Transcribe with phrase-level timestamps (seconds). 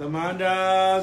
[0.00, 0.56] သမန္တာ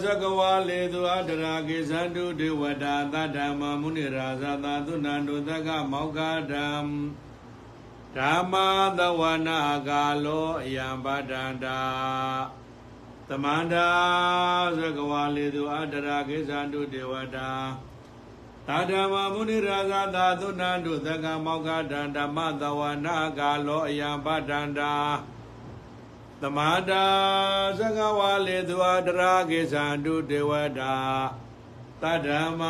[0.04, 6.20] သကဝါလေသူအတရာကေသန္တုဒေဝတာသတ္တမမုနိရာဇသာသုဏန္တုသကမောက္ခ
[6.52, 6.90] ဓမ္မ
[8.16, 8.68] ဓမ္မာ
[9.00, 11.80] သဝနာကာလောအယံပတ္တန္တာ
[13.30, 13.90] သမန္တာ
[14.80, 17.50] သကဝါလေသူအတရာကေသန္တုဒေဝတာ
[18.68, 24.94] သာဓမ္မမုနိရာဇသာသုဏန္တုသကမောက္ခဓမ္ဓမ္မသဝနာကာလောအယံပတ္တန္တာ
[26.46, 27.06] သမာတာ
[27.80, 30.96] သကဝါလေသူအတရာကေသန္တုဒေဝတာ
[32.02, 32.62] တတ္တမ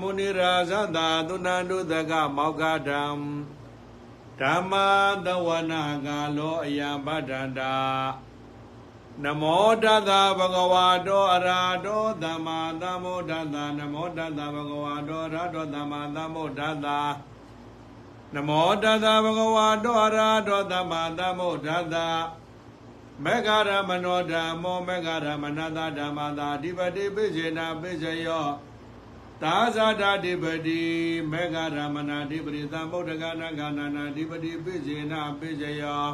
[0.00, 3.22] မုနိရာဇသာသုဏန္တုသကမောက္ခဓမ္မ
[4.40, 4.88] ဓမ္မာ
[5.26, 7.76] သဝနာကာလောအယံပတ္တန္တာ
[9.24, 16.88] နမောတတဗဂဝါတောအရာတောသမ္မာသမ္ဗုဒ္ဓတ္တနမောတတဗဂဝါတောအရာတောသမ္မာသမ္ဗုဒ္ဓတ္တ
[18.34, 28.46] နမောတတဗဂဝါတောအရာတောသမ္မာသမ္ဗုဒ္ဓတ္တမေဃရမနောဓမ္မောမေဃရမနတဓမ္မသာအဓိပတိပိစေနာပိစယော
[29.42, 30.80] သာဇာတာဓိပတိ
[31.30, 36.04] မေဃရမနာဓိပတိသံဗုဒ္ဓဂနာဂနာနာဓိပတိပိစေနာပိစယော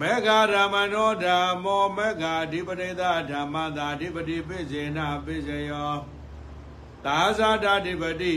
[0.00, 5.92] မေဃရမနောဓမ္မောမေဃဓိပတိသဓမ္မသာဓိပတိပိစေနာပိစယော
[7.04, 8.34] သာဇာတာဓိပတိ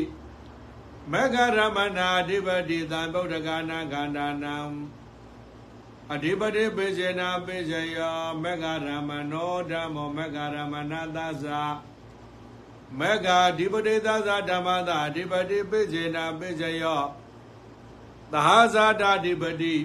[1.12, 4.56] မေဃရမနာဓိပတိသံဗုဒ္ဓဂနာဂနာနာ
[6.14, 11.46] အဓိပတိပိစေနာပိစယောမေဃရမနောဓမ္မောမေဃရမနာသသ
[13.00, 17.02] မေဃအဓိပတိသသဓမ္မသာအဓိပတိပိစေနာပိစယော
[18.32, 19.76] သဟဇာတာဓိပတိ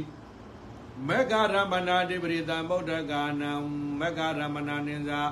[1.06, 3.50] မေဃရမနာဓိပတိသံဗုဒ္ဓဂာနံ
[4.00, 5.22] မေဃရမနာနိဇာ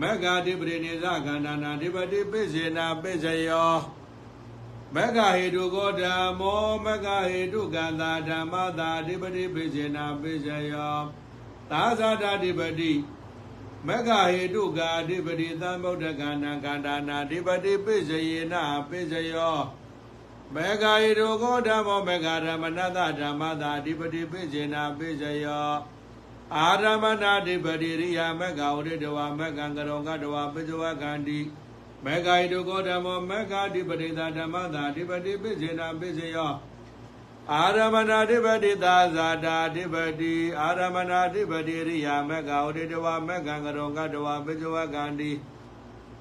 [0.00, 3.74] မေဃဓိပတိနိဇာခန္ဓာနာဓိပတိပိစေနာပိစယော
[4.94, 10.96] မဂ္ဂဟေတုကောဓမ္မောမဂ္ဂဟေတုကံသာဓမ္မသာအဓိပတိပိစေနာပိစယော
[11.70, 12.92] သာဇာတာဓိပတိ
[13.86, 19.56] မဂ္ဂဟေတုကာအဓိပတိသံဗုဒ္ဓကန္နကန္တာနာအဓိပတိပိစယေနာပိစယော
[20.54, 25.70] မေဃဟေတုကောဓမ္မောမေဃရမဏတဓမ္မသာအဓိပတိပိစေနာပိစယော
[26.56, 31.40] အာရမဏအဓိပတိရိယာမေဃဝရိတဝမေဃံကရောကတဝပိစဝကန္တိ
[32.06, 36.52] မေဃိတုကောဓမ္မောမေဃဓိပတိသာဓမ္မသာဓိပတိပိစေနာပိစေယော
[37.52, 45.32] အာရမဏဓိပတိသာဇာတာဓိပတိအာရမဏဓိပတိရိယာမေဃဝရိတဝမေဃံကရောကတဝပိစဝကန္တိ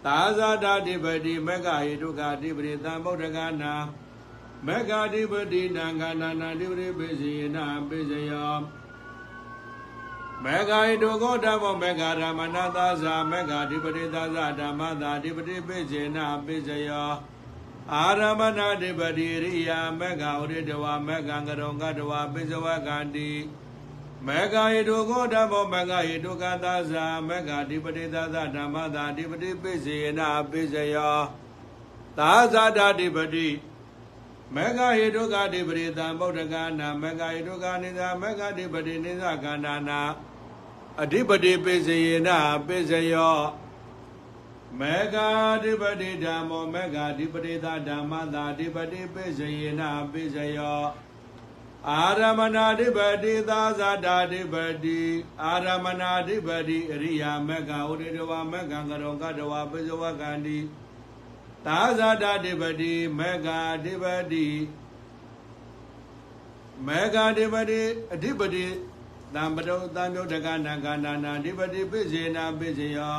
[0.06, 3.74] သာဇာတာဓိပတိမေဃဟိတုကဓိပတိသံဗုဒ္ဓဂနာ
[4.66, 8.56] မေဃဓိပတိနံကနာနာဓိပတိပိစေနာပိစေယော
[10.46, 17.12] မေဃိတုကောဓမ္မောမေဃရမဏသာဇာမေဃဓိပတိသာဇာဓမ္မသာဓိပတိပိစေနာပိစယော
[17.94, 23.32] အာရမဏဓိပတိရိယာမေဃဝရိတဝမေဃံကရုံကတဝပိစဝကန္တိ
[24.26, 31.18] မေဃိတုကောဓမ္မောမေဃဟိတုကသာဇာမေဃဓိပတိသာဇာဓမ္မသာဓိပတိပိစေနာပိစယော
[32.18, 33.48] သာဇာဓာဓိပတိ
[34.56, 40.02] မေဃဟိတုကဓိပတိသံဗုဒ္ဓဂနာမေဃဟိတုကနိသမေဃဓိပတိနိသကန္နာနာ
[41.02, 42.30] အဓိပတိပိစယေန
[42.68, 43.40] ပိစယော
[44.80, 45.16] မေဃ
[45.52, 50.84] အဓိပတိဓမ္မောမေဃအဓိပတိသာဓမ္မသာအဓိပတိပိစယေနပိစယော
[51.90, 55.02] အာရမဏအဓိပတိသာဇာတာအဓိပတိ
[55.44, 60.58] အာရမဏအဓိပတိအရိယာမေဃဥရိတဝမေဃံကရောကတဝပိစဝကန္တိ
[61.66, 64.48] သာဇာတာအဓိပတိမေဃအဓိပတိ
[66.88, 67.82] မေဃအဓိပတိ
[68.14, 68.66] အဓိပတိ
[69.34, 73.18] သံပတုသံယုတ်တကနာကနာနာဓိပတိပိစေနာပိစေယော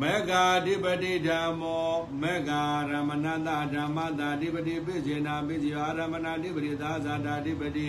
[0.00, 1.88] မေဃာဓိပတိဓမ္မော
[2.22, 7.88] မေဃာရမဏတဓမ္မတာဓိပတိပိစေနာပိစေယောအာရမဏဓိပတိသာဇာတာဓိပတိ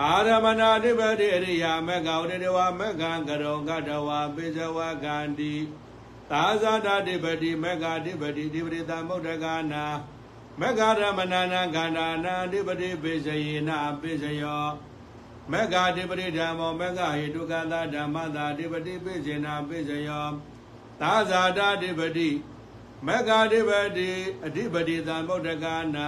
[0.00, 5.54] အာရမဏဓိပတိအရိယာမေဃာဝိတဝမေဃံကရောကတဝပိစဝကန္တိ
[6.30, 9.84] သာဇာတာဓိပတိမေဃာဓိပတိဓိပတိသမုဒ္ဒကနာ
[10.60, 14.66] မေဃာရမဏနာခန္ဓာနာဓိပတိပိစေယနာပိစယော
[15.52, 20.26] မေဃဓိပတိဓမ္မောမေဃဟိတုကသာဓမ္မသာဓိပတိပိစေနာပိစယော
[21.00, 22.30] သာဇာတာဓိပတိ
[23.06, 24.10] မေဃဓိပတိ
[24.44, 26.06] အဓိပတိသံဗုဒ္ဓဂာနံ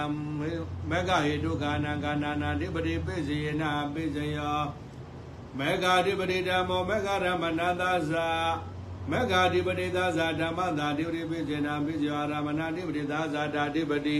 [0.89, 4.59] မေဃဟိတုကာနံကာနာနာဓိပတိပိစေနာပိစယော
[5.57, 8.27] မေဃဓိပတိဓမ္မောမေဃရမဏသာဇာ
[9.11, 14.17] မေဃဓိပတိသာဇာဓမ္မသာဓိပတိပိစေနာပိစယောအာရမဏဓိပတိသာဇာတာဓိပတိ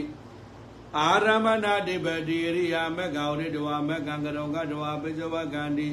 [0.99, 5.89] အာရမဏဓိပတိရိယာမေဃဝရိတဝမေဃံကရောကတဝပိစဝကန္တိ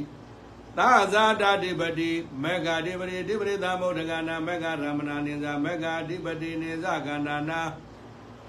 [0.79, 2.11] သာဇာတာဓိပတိ
[2.43, 7.63] မေဃဓိပတိဓိပတိသမုဒ္ဒကနာမေဃရမဏနိဇာမေဃဓိပတိနိဇကန္နာနာ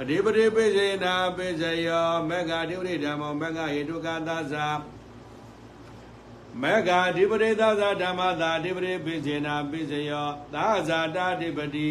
[0.02, 4.68] အဓိပတိပိစေနာပိစယောမေဃဓိပတိဓမ္မောမေဃဟိတုကသာဇာ
[6.62, 11.88] မေဃာဓိပတိသာသဓမ္မသာဓိပတိပိစေနာပိစယောသာဇာတာဓိပတိ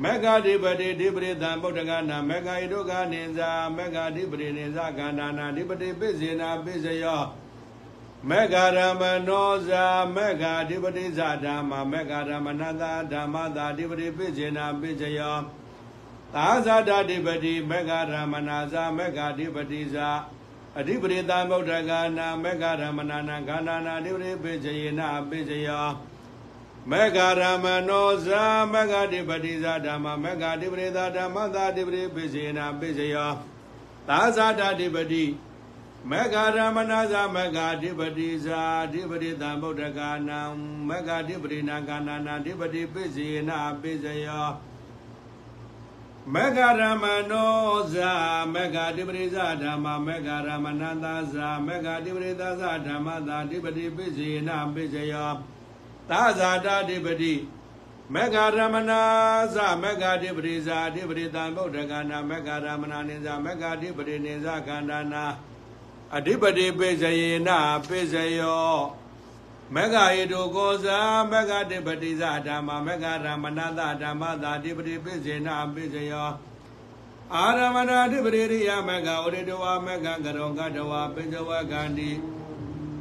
[0.00, 7.22] မေဃာဓိပတိဓိပတိသံဗုဒ္ဓဂနာမေဃာဣဒုက္ခနိဇာမေဃာဓိပတိနိဇာကန္တာနာဓိပတိပိစေနာပိစယော
[8.28, 9.84] မေဃာရမနောဇာ
[10.16, 15.36] မေဃာဓိပတိဇာဓမ္မမေဃာရမနတာဓမ္မသာဓိပတိပိစေနာပိစယော
[16.34, 20.08] သာဇာတာဓိပတိမေဃာရမနာဇာမေဃာဓိပတိဇာ
[20.78, 25.86] အဓိပရိသံဗုဒ္ဓဂာနာမေဃရမဏနာခန္ဓာနာအဓိပရိပိစယေနာပိစယော
[26.90, 28.42] မေဃရမနောဇာ
[28.72, 33.32] မေဃဓိပတိဇာဓမ္မမေဃဓိပရိသာဓမ္မသာဓိပရိပိစယေနာပိစယော
[34.08, 35.24] သာဇာတဓိပတိ
[36.10, 38.60] မေဃရမနာဇာမေဃဓိပတိဇာ
[38.92, 40.38] ဓိပရိသံဗုဒ္ဓဂာနာ
[40.88, 44.48] မေဃဓိပရိနာခန္ဓာနာဓိပတိပိစယေနာပိစယော
[46.34, 47.52] မေဃရမနော
[47.94, 48.12] ဇာ
[48.52, 55.32] မေဃတိပရိဇာဓမ္မမေဃရမနတဇာမေဃတိပရိသဇာဓမ္မသာတိပတိပိစေနပိစယော
[56.12, 57.34] သာဇာတာတိပတိ
[58.14, 59.00] မေဃရမနာ
[59.54, 65.24] ဇမေဃတိပရိဇာတိပရိသံဗုဒ္ဓဂာနာမေဃရမနာနိဇာမေဃတိပရိနိဇာခန္ဓာနာ
[66.16, 67.48] အဓိပတိပိစယေန
[67.88, 68.74] ပိစယော
[69.74, 70.98] မေဃယေတုကောဇာ
[71.30, 76.30] မေဃတိပတိဇာဓမ္မမေဃရမဏတဓမ္မသာတိပတိပိစေနပိစယော
[77.34, 82.10] အာရမဏတိပရိရိယမေဃဝရိတဝမေဃကရောကတဝပိစဝကန္တိ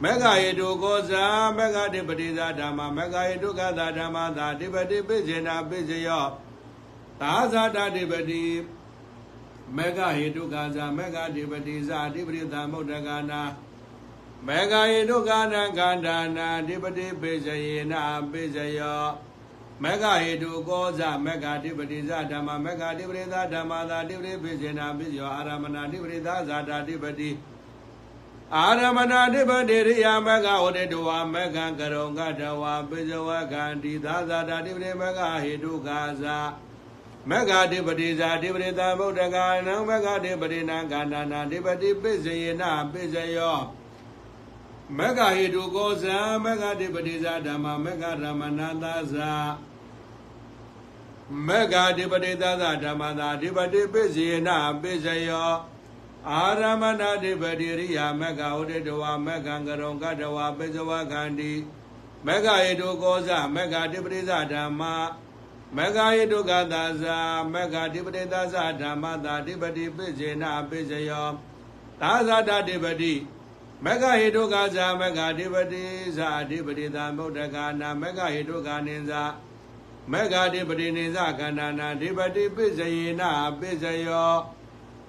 [0.04, 1.24] မေဃယေတုကောဇာ
[1.58, 6.26] မေဃတိပတိဇာဓမ္မမေဃယေတုကသာဓမ္မသာတိပတိပိစေနပိစယော
[7.22, 8.44] သာဇာတတိပတိ
[9.78, 13.42] မေဃဟေတုကာဇာမေဃတိပတိဇာတိပရိသမုဒ္ဒဂာနာ
[14.48, 18.02] မေဃယေဒုက္ခနာခန္ဓာနာဓိပတိပိစယေနာ
[18.32, 19.04] ပိစယော
[19.84, 27.30] မေဃဟေတုကောဇမေဃဓိပတိဇဓမ္မမေဃဓိပတိဇဓမ္မသာဓိပတိပိစေနာပိစယောအာရမဏဓိပတိဇဇာတာဓိပတိ
[28.58, 36.24] အာရမဏဓိပတိရိယမေဃဝတိတဝမေဃကရုံကတဝပိစဝကံတိသာဇာတာဓိပတိမေဃဟေတုကာဇ
[37.30, 43.60] မေဃဓိပတိဇာဓိပတိသဗုဒ္ဓဂာနံမေဃဓိပတိနာကန္နာနာဓိပတိပိစေနာပိစယော
[44.98, 49.32] မေဃဟိတုကောဇံမေဃတိပတိဇာဓမ္မမေဃရမဏသာဇာ
[51.48, 54.50] မေဃတိပတိသာဇာဓမ္မသာဓိပတိပိစေန
[54.82, 55.52] ပိစယော
[56.30, 61.54] အာရမဏတိပတိရိယာမေဃဥဒိတဝမေဃံကရုံကတဝပိစဝခန္တိ
[62.26, 64.82] မေဃဟိတုကောဇမေဃတိပတိဇာဓမ္မ
[65.76, 67.18] မေဃဟိတုကသာဇာ
[67.54, 71.28] မေဃတိပတိသာဇာဓမ္မသာဓိပတိပိစေနပိစယော
[72.02, 73.14] သာဇာတတိပတိ
[73.84, 75.84] မဂ္ဂဟိတုကာဇာမဂ္ဂဓိပတိ
[76.18, 79.24] ဇာဓိပတိသံဗုဒ္ဓဂာနာမဂ္ဂဟိတုကာနိဇာ
[80.12, 83.22] မဂ္ဂဓိပတိနိဇာခန္ဓာနာဓိပတိပိစယေန
[83.60, 84.34] ပိစယော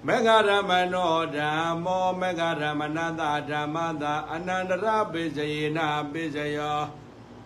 [0.07, 5.79] မဂ္ဂရမနောဓမ္မောမဂ္ဂရမနတဓမ္မတာအနန္တရပိစယေန
[6.11, 6.79] ပိစယော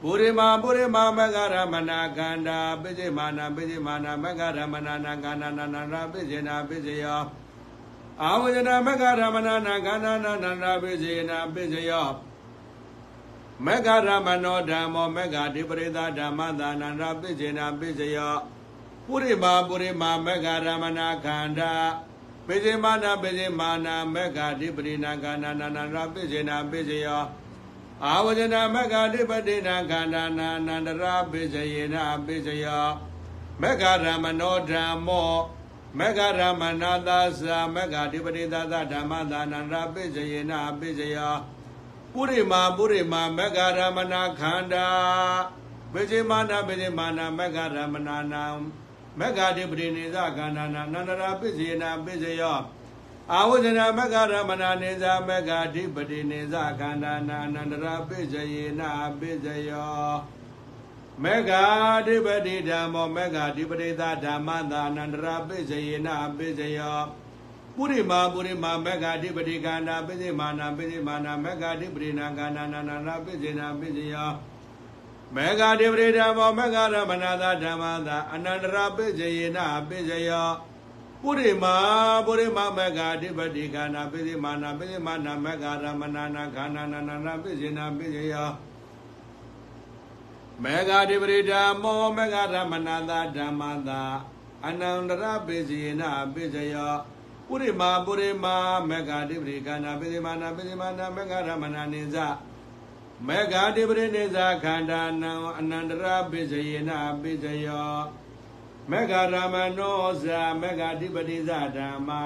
[0.01, 7.21] ပုရိမာပုရိမာမဂ္ဂရမနာခန္ဓာပိစိမာနာပိစိမာနာမဂ္ဂရမနာနာခန္ဓာနာနာပိစိနာပိစယော
[8.21, 12.07] အာဝဇနာမက္ခရမဏနာခန္ဓာနာနန္ဒပိစေနာပိစယော
[13.65, 18.35] မက္ခရမနောဓမ္မောမက္ခဓိပရိသဓမ္မသာနန္ဒပိစေနာပိစယော
[19.07, 21.73] ပုရိမာပုရိမာမက္ခရမဏခန္ဓာ
[22.47, 27.23] ပိစေမာနာပိစေမာနာမက္ခဓိပရိနာခန္ဓာနာနန္ဒပိစေနာပိစယော
[28.05, 32.85] အာဝဇနာမက္ခဓိပတိနာခန္ဓာနာနန္ဒရာပိစယေနာပိစယော
[33.61, 35.31] မက္ခရမနောဓမ္မော
[35.97, 41.17] မေဃရမဏသာသာမေဃဓိပတိသာသဓမ္မသာနန္ဒပိစယေနပိစယ
[42.13, 44.87] ပုရိမာပုရိမာမေဃရမဏခန္ဓာ
[45.91, 48.43] ပိစိမာနပိစိမာနမေဃရမဏနာ
[49.19, 52.59] မေဃဓိပတိနေသခန္ဓာနာနန္ဒရာပိစယေနပိစယော
[53.33, 58.81] အာဝဇနာမေဃရမဏနေဇာမေဃဓိပတိနေဇခန္ဓာနာနန္ဒရာပိစယေန
[59.19, 60.07] ပိစယော
[61.23, 61.63] မေဃာ
[62.07, 66.07] ဓိပတိဓမ္မောမေဃာဓိပတိသာဓမ္မသာအနန္တရာပိစယေန
[66.37, 66.99] ပိစယော
[67.75, 74.31] ပုရိမာပုရိမာမေဃာဓိပတိကန္နာပိစိမာနာပိစိမာနာမေဃာဓိပတိနာကန္နာနာနာနာပိစိနာပိစယော
[75.35, 79.57] မေဃာဓိပတိဓမ္မောမေဃာရမဏသာဓမ္မသာအနန္တရာပိစယေန
[79.89, 80.49] ပိစယော
[81.21, 81.75] ပုရိမာ
[82.25, 88.49] ပုရိမာမေဃာဓိပတိကန္နာပိစိမာနာပိစိမာနာမေဃာရမဏနာခန္နာနာနာပိစိနာပိစယော
[90.63, 94.01] မေဃာဓိပရိဓမ္မောမေဃဓမ္မနာသာဓမ္မသာ
[94.65, 96.93] အနန္တရပိစီနာပိစယော
[97.47, 98.55] ပုရိမာပုရိမာ
[98.89, 102.17] မေဃာဓိပရိကနာပိစိမာနာပိစိမာနာမေဃဓမ္မနာနိဇ
[103.25, 107.91] မေဃာဓိပရိနိဇခန္ဓာနံအနန္တရပိစယေနာပိစယော
[108.89, 112.21] မေဃရမနောဇာမေဃာဓိပတိဇဓမ္မာ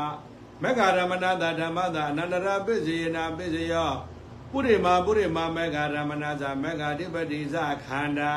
[0.62, 3.92] မေဃရမနာသာဓမ္မသာအနန္တရပိစယေနာပိစယော
[4.52, 7.56] ပုရိမာပုရိမာမေဃရမဏဇာမေဃဓိပတိဇ
[7.86, 8.34] ခန္ဓာ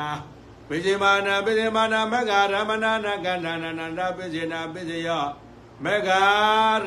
[0.67, 5.25] ပိစိမာနာပိစိမာနာမေဃရမဏနာကန္နာနန္ဒပိစိနာပိစိယော
[5.83, 6.09] မေဃ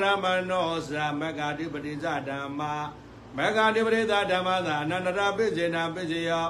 [0.01, 2.75] ရမနောဇာမေဃဓိပတိဇဓမ္မာ
[3.39, 6.47] မေဃဓိပတိဇဓမ္မာသာအနန္တရာပိစိနာပိစိယော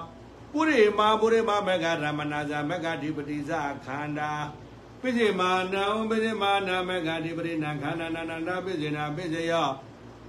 [0.53, 3.51] ပုရိမာပုရိမာမေဃရမဏဇာမေဃဓိပတိဇ
[3.85, 4.33] ခန္ဓာ
[5.01, 9.69] ပိစိမာနံပိစိမာနာမေဃဓိပတိနာခန္ဓာနန္ဒပိစိနာပိစိယော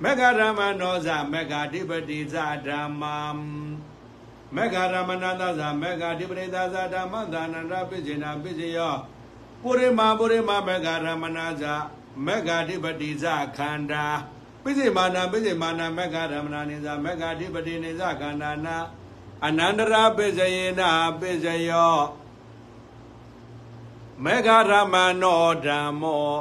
[0.03, 2.35] မေဃရမနောဇမေဃဓိပတိဇ
[2.67, 3.17] ဓမ္မာ
[4.55, 8.93] မေဃရမဏသဇမေဃဓိပတိသဇဓမ္မသာနန္ဒပိစေနာပိစေယော
[9.61, 11.63] ပုရိမာပုရိမာမေဃရမဏဇ
[12.25, 13.25] မေဃဓိပတိဇ
[13.57, 14.05] ခန္ဓာ
[14.63, 18.77] ပိစေမာနာပိစေမာနာမေဃရမဏနိဇမေဃဓိပတိနိဇခန္ဓာနာ
[19.45, 20.89] အနန္တရာပိစေယနာ
[21.19, 21.97] ပိစေယော
[24.23, 26.37] မေဃရမနောဓမ္မော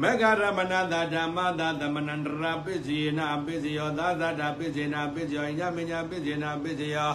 [0.00, 7.12] မေဃရမဏသာဓမ္မသာသမဏန္တရာပိစီနာပိစီယောသာသတာပိစီနာပိစီယောညမညာပိစီနာပိစီယော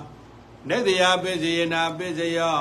[0.68, 2.60] နေတယပိစီနာပိစီယော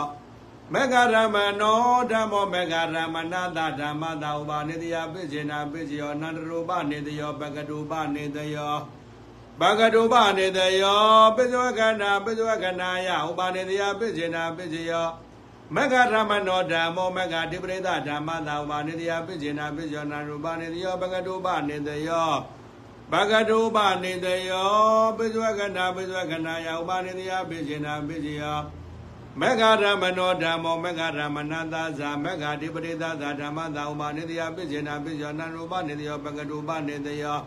[0.73, 1.79] မေဃရမနော
[2.11, 8.77] ဓမ္မောမေဃရမဏသာဓမ္မသာဥပါနေတယပိစီနာပိစီယောနန္တရူပနေတယောပကတုပနေတယော
[9.61, 11.03] ဘဂတုပနေတယော
[11.37, 15.07] ပိဇဝကနာပိဇဝကနာယဥပါနေတယပိစီနာပိစီယော
[15.75, 22.31] မဂ္ဂရမနောဓမ္မောမဂ္ဂတိပရိသဓမ္မသာဥပါနေတယပိစေနာပိစေနာရူပနေတယောဘဂတုပနေတယော
[23.13, 24.71] ဘဂတုပနေတယော
[25.17, 28.59] ပိစဝကနာပိစဝကနာယဥပါနေတယပိစေနာပိစေယော
[29.41, 37.39] မဂ္ဂရမနောဓမ္မောမဂ္ဂရမနသာဇာမဂ္ဂတိပရိသသာဓမ္မသာဥပါနေတယပိစေနာပိစေနာရူပနေတယောဘဂတုပနေတယော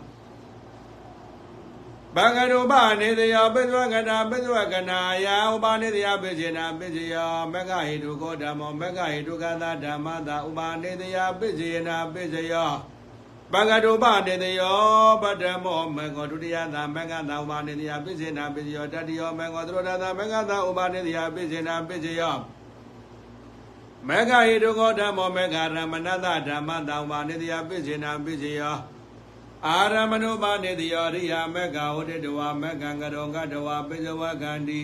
[2.16, 12.72] ဘဂရုပနေတယောပိသဝကနာပိသဝကနာယဥပနေတယပိစေနာပိစေယောမဂ္ဂဟိတုကောဓမ္မောမဂ္ဂဟိတုကသာဓမ္မသာဥပနေတယပိစေနာပိစေယော
[13.52, 14.78] ဘဂရုပနေတယော
[15.22, 22.34] ပတ္တမောမေဃောဒုတိယသာမဂ္ဂသာဥပနေတယပိစေနာပိစေယောတတိယောမေဃောသရဒသာမဂ္ဂသာဥပနေတယပိစေနာပိစေယော
[24.08, 28.76] မေဃဟိတုကောဓမ္မောမေဃရမဏတဓမ္မသာဥပနေတယပိစေနာပိစေယော
[29.66, 34.80] အာရမဏုပနေတိယောရိယာမေဃဝတိတဝမေဃံကရောကတဝပိဇဝကန္တိ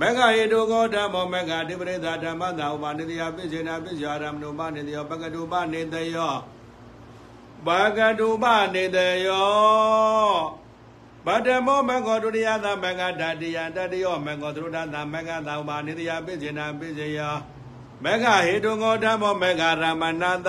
[0.00, 6.34] မေဃယေတုကောဓမ္မောမေဃတိပရိသဓမ္မသာဥပနေတိယပိစေနာပိဇာရမဏုပနေတိယောပကတုပနေတယော
[7.66, 8.44] ပကတုပ
[8.74, 10.64] နေတယော
[11.26, 17.34] ဗတ္တမောမေဃဒုတိယသမေဃဓာတိယတတယောမေဃသရုဒ္ဓသမေဃသာဥပနေတိယပိစေနာပိစေယော
[18.04, 20.48] မေဃဟေတုကောဓမ္မောမေဃရမဏသ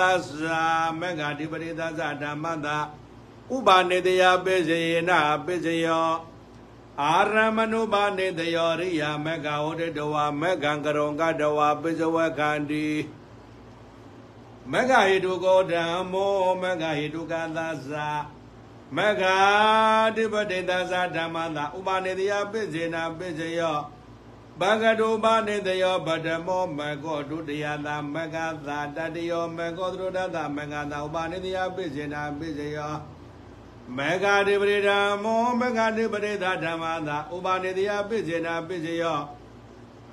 [1.00, 2.76] မေဃတိပရိသသဓမ္မသာ
[3.54, 6.10] ဥပါနေတယပိစေယနာပိစယော
[7.02, 12.86] အာရမနုပါနေတယောရိယာမေဃဝတ္တဝမေဃံကရုံကတဝပိစဝခန္တိ
[14.72, 17.58] မေဃဟိတုကောဓမ္မောမေဃဟိတုကသ
[17.90, 17.94] သ
[18.96, 19.22] မေဃ
[20.16, 23.78] တိပတိသသဓမ္မသာဥပါနေတယပိစေနာပိစယော
[24.60, 32.92] ဘဂတုပါနေတယောဗဒမောမေကောဒုတိယသာမေဃသာတတယောမေကောသရုဒ္ဓသာမေဃသာဥပါနေတယပိစေနာပိစယော
[33.96, 39.18] မေဃတိပရိဓမ္မောမေဃတိပရိသဓမ္မသာဥပါနေတယပိစေနာပိစယော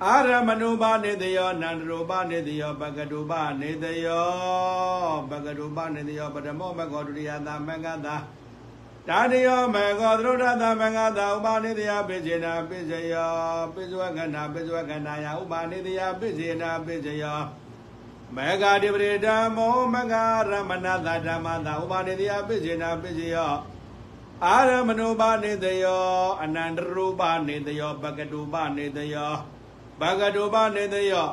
[0.06, 4.26] အာရမဏုပါနေတယောနန္တရူပနေတယောပကတုပနေတယော
[5.30, 8.16] ပကတုပနေတယောပထမောမေဃဒုတိယသာမေဃသာ
[9.08, 13.32] တာတယောမေဃသရုဒ္ဓသာမေဃသာဥပါနေတယပိစေနာပိစယော
[13.74, 17.40] ပိစဝကနာပိစဝကနာယဥပါနေတယပိစေနာပိစယော
[18.36, 20.14] မေဃတိပရိဓမ္မောမဂ
[20.50, 23.52] ရမဏသဓမ္မသာဥပါနေတယပိစေနာပိစေယော
[24.44, 26.04] အာရမဏုပါနေတယော
[26.42, 29.34] အနန္တရူပနေတယောပကတုပနေတယော
[30.00, 31.28] ပကတုပနေတယော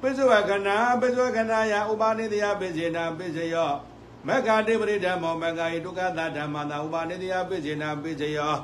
[0.00, 3.72] ပိစဝကနာပိစဝကနာယဥပါနေတယပိစေနာပိစေယော
[4.26, 8.54] မေဃတိပရိဓမ္မောမေဃဟိတုကသဓမ္မသာဥပါနေတယပိစေနာပိစေယော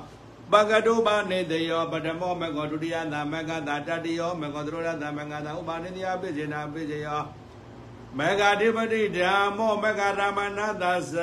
[0.53, 7.23] ပကတုပနေတယောပထမောမေဃဒုတိယသာမေဃသာတတိယောမေဃသရောဓသာမေဃသာဥပါနေတယပိစေနာပိစေယော
[8.19, 11.17] မေဃတိပတိဓမ္မောမေဃရမဏသသ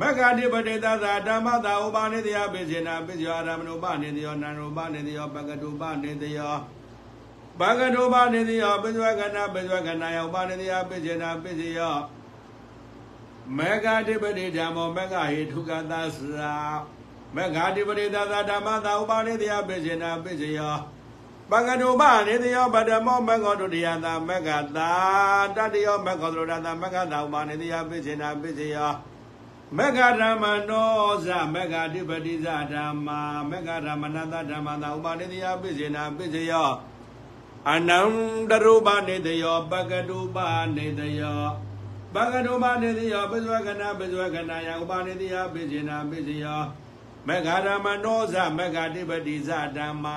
[0.00, 6.54] မေဃတိပတိသသဓမ္မသာဥပါနေတယပိစေနာပိစယောအာရမဏုပနေတယောနန္ဒုပနေတယောပကတုပနေတယော
[7.60, 11.94] ပကတုပနေတယောပိစဝကနာပိစဝကနာယောပနေတယပိစေနာပိစယော
[13.56, 16.42] မေဃတိပတိဓမ္မောမေဃဟိထုကသသ
[17.34, 20.74] မေဃတိပတိသသဓမ္မသာဥပါနေတယပိစေနာပိစယော
[21.50, 24.90] ပကတုပနေတယောပဒမောမေဃဒုတိယသာမေဃသာ
[25.56, 28.92] တတယောမေဃသရဒသာမေဃသာဥပါနေတယပိစေနာပိစယော
[29.74, 33.20] မေဃဓမ္မနောဇမေဃတိပတိဇဓမ္မာ
[33.50, 36.70] မေဃဓမ္မနတဓမ္မသာဥပါနေတယပိစေနာပိစယော
[37.72, 40.38] အနန္တရူပနေတယောပကတုပ
[40.76, 41.40] နေတယော
[42.14, 46.60] ပကတုပနေတယောပိစဝကနာပိစဝကနာယဥပါနေတယပိစေနာပိစယော
[47.26, 50.16] မဂ္ဂရမနောဇမဂ္ဂတိပတိဇဓမ္မာ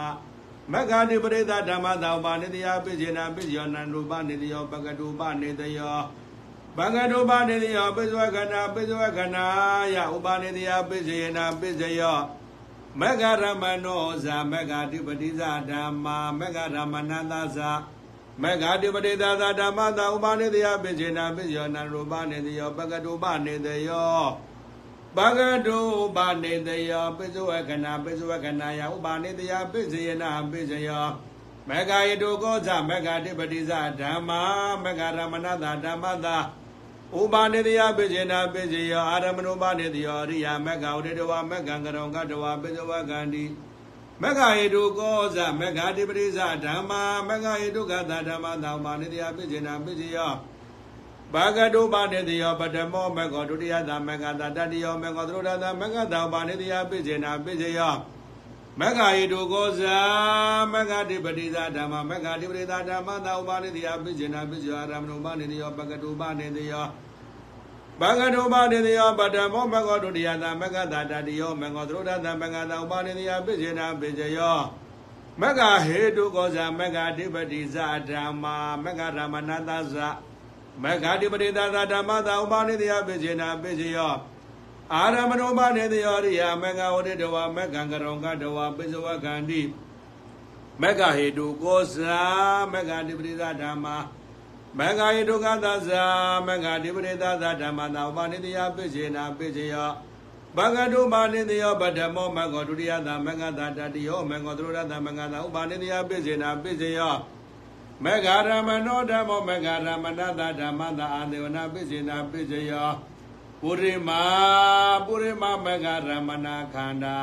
[0.71, 5.97] မဂ္ဂတိပရိသဓမ္မသောပါဏိတယပိစေနာပိစယောနန္ဒုပနိတယောပကတုပနိတယော
[6.77, 9.45] ဘဂတုပနိတယောပိစဝကနာပိစဝကနာ
[9.95, 12.19] ယဥပနိတယပိစေနာပိစယော
[12.99, 17.57] မဂ္ဂရမနောဇမဂ္ဂတိပတိဇဓမ္မာမဂ္ဂရမနန္တဇ
[18.41, 24.23] မဂ္ဂတိပတိသာသာဓမ္မသာဥပနိတယပိစေနာပိစယောနန္ဒုပနိတယောပကတုပနိတယော
[25.17, 25.79] ဘဂတု
[26.15, 31.07] ပနိတယောပိစဝကနာပိစဝကနာယဥပနိတယပိစေနာပိစယော
[31.69, 34.41] မဂ္ဂယတုကောဇမဂ္ဂတိပတိဇဓမ္မာ
[34.83, 36.37] မဂ္ဂရမနတဓမ္မသာ
[37.19, 43.43] ဥပါနေတယပိစေနာပိစေယအာရမဏုပါနေတယောရိယာမဂ္ဂဝရေတဝမဂ္ဂံကရောကတဝပိစဝကန္တိ
[44.21, 50.17] မဂ္ဂယေတုကောဇမဂ္ဂတိပရိဇဓမ္မာမဂ္ဂယေတုကသဓမ္မသာဥပါနေတယပိစေနာပိစေယ
[51.33, 57.81] ဘာဂတုပါနေတယောပတမောမဂ္ဂဒုတိယသမဂ္ဂတတတိယောမဂ္ဂသရုဒ္ဓသမဂ္ဂသာဥပါနေတယပိစေနာပိစေယ
[58.79, 59.97] မဂ္ဂယေတုကောဇာ
[60.73, 66.85] မဂ္ဂတိပတိဇာဓမ္မမဂ္ဂတိပရိသဓမ္မသာဥပါနေတိယပိစေနာပိစေယအာရမဏုပါနေတိယောပကတုပါနေတိယော
[68.01, 74.57] ဘဂတုပါနေတိယောပတမောမဂ္ဂဒုတိယသမဂ္ဂတာတတိယောမဂ္ဂသရုဒ္ဓသမဂ္ဂသာဥပါနေတိယပိစေနာပိစေယော
[75.41, 78.45] မဂ္ဂဟေတုကောဇာမဂ္ဂတိပတိဇာဓမ္မ
[78.83, 80.07] မဂ္ဂရမဏတဇာ
[80.83, 84.13] မဂ္ဂတိပတိသဇာဓမ္မသာဥပါနေတိယပိစေနာပိစေယော
[84.95, 89.61] အာရမဏောမနေတယောရိယမဂ္ဂဝတိတဝမဂ္ဂံကရောကတဝပိစဝကန္တိ
[90.81, 92.21] မဂ္ဂဟေတုကောဇာ
[92.73, 93.95] မဂ္ဂတိပရိသဓမ္မာ
[94.79, 96.03] မဂ္ဂဟေတုကသဇာ
[96.47, 99.75] မဂ္ဂတိပရိသသဓမ္မသာဥပနိတယပိစေနာပိစေယ
[100.57, 106.99] ဘဂတုပါနိတယောပထမောမဂ္ဂဒုတိယသမဂ္ဂတာတတိယောမဂ္ဂသရုဒ္ဓသမဂ္ဂတာဥပနိတယပိစေနာပိစေယ
[108.03, 112.91] မဂ္ဂရမနောဓမ္မောမဂ္ဂရမဏတဓမ္မသာအာဒေဝနာပိစေနာပိစေယော
[113.61, 114.21] ပုရိမာ
[115.05, 117.17] ပုရိမမဂ္ဂရမဏခန္ဓာ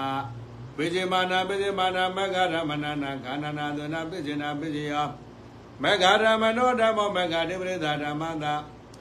[0.77, 4.95] ပိစိမာနာပိစိမာနာမဂ္ဂရမဏနာခန္ဓာနာသနာပိစိနာပိစိယ
[5.83, 8.55] မဂ္ဂရမနောဓမ္မောမဂ္ဂတိပရိသဓမ္မသာ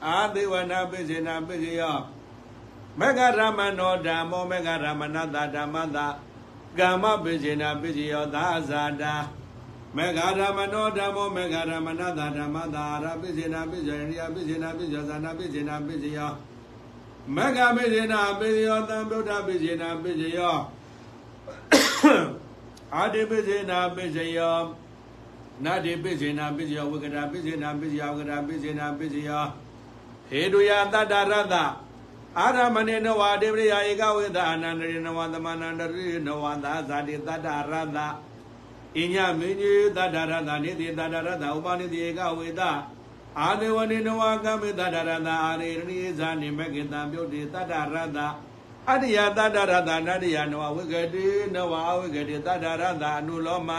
[0.06, 1.82] အာသေဝနာပိစိနာပိစိယ
[3.00, 6.06] မဂ္ဂရမနောဓမ္မောမဂ္ဂရမဏတဓမ္မသာ
[6.78, 9.14] ကမ္မပိစိနာပိစိယောသာဇာတာ
[9.96, 16.32] မေဃရမနောဓမ္မောမေဃရမနတဓမ္မသာရပိစိနာပိစိယရိယပိစိနာပိစိယဇာနာပိစိနာပိစိယော
[17.34, 20.56] မဂ္ဂမေဇေနာပိစယောသံဗုဒ္ဓပိစေနာပိစယော
[22.94, 24.56] အာတိပိစေနာပိစယော
[25.64, 29.44] နာတိပိစေနာပိစယောဝိကတာပိစေနာပိစယောဝိကတာပိစေနာပိစယော
[30.28, 31.54] ဟေတုယတတ္တရတ္တ
[32.38, 37.98] အာရမဏေနဝဒေဝရိယဧကဝေဒအနန္တရိနဝသမနန္တရိနဝသာဇာတိတတ္တရတ္တ
[38.98, 42.62] အညမင်းကြီးတတ္တရတ္တနေတိတတ္တရတ္တဥပနိတိဧကဝေဒ
[43.40, 48.18] အာဒေဝနေနဝကမေတ္တရတအာရေရိဇာနိမကေတံပြုတ်တိတတ္တရတ
[48.88, 53.70] အတ္တယတတ္တရတနတ္တယနဝဝိကတိနဝဝိကတိတတ္တရတအနုလောမ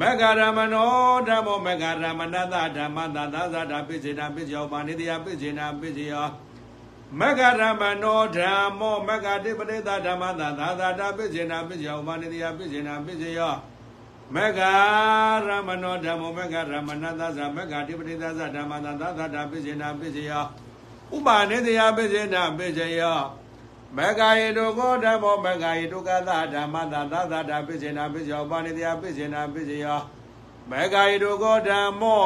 [0.00, 0.90] မဂ္ဂရမနော
[1.28, 6.26] ဓမ္မောမဂ္ဂရမနတဓမ္မသာသာဇာတာပိစေနာပိစေယောပါဏိတယပိစေနာပိစေယော
[7.18, 13.54] မဂ္ဂရမနောဓမ္မောမဂ္ဂတိပရိသဓမ္မသာသာဇာတာပိစေနာပိစေယောပါဏိတယပိစေနာပိစေယော
[14.34, 14.60] မဂ္ဂ
[15.48, 20.32] ရမနောဓမ္မောမဂ္ဂရမဏသသမဂ္ဂတိပတိသသဓမ္မသသသတာပိစေနာပိစေယ
[21.14, 23.02] ဥပါနေတယပိစေနာပိစေယ
[23.96, 29.86] မဂ္ဂယေတုကောဓမ္မောမဂ္ဂယေတုကသဓမ္မသသသတာပိစေနာပိစေယဥပါနေတယပိစေနာပိစေယ
[30.70, 32.22] မဂ္ဂယေတုကောဓမ္မော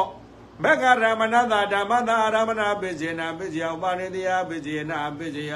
[0.63, 5.53] မဂ္ဂရမဏသဓမ္မသအာရမဏပိစေနာပိစေယဥပါနေတယပိစေနာပိစေယ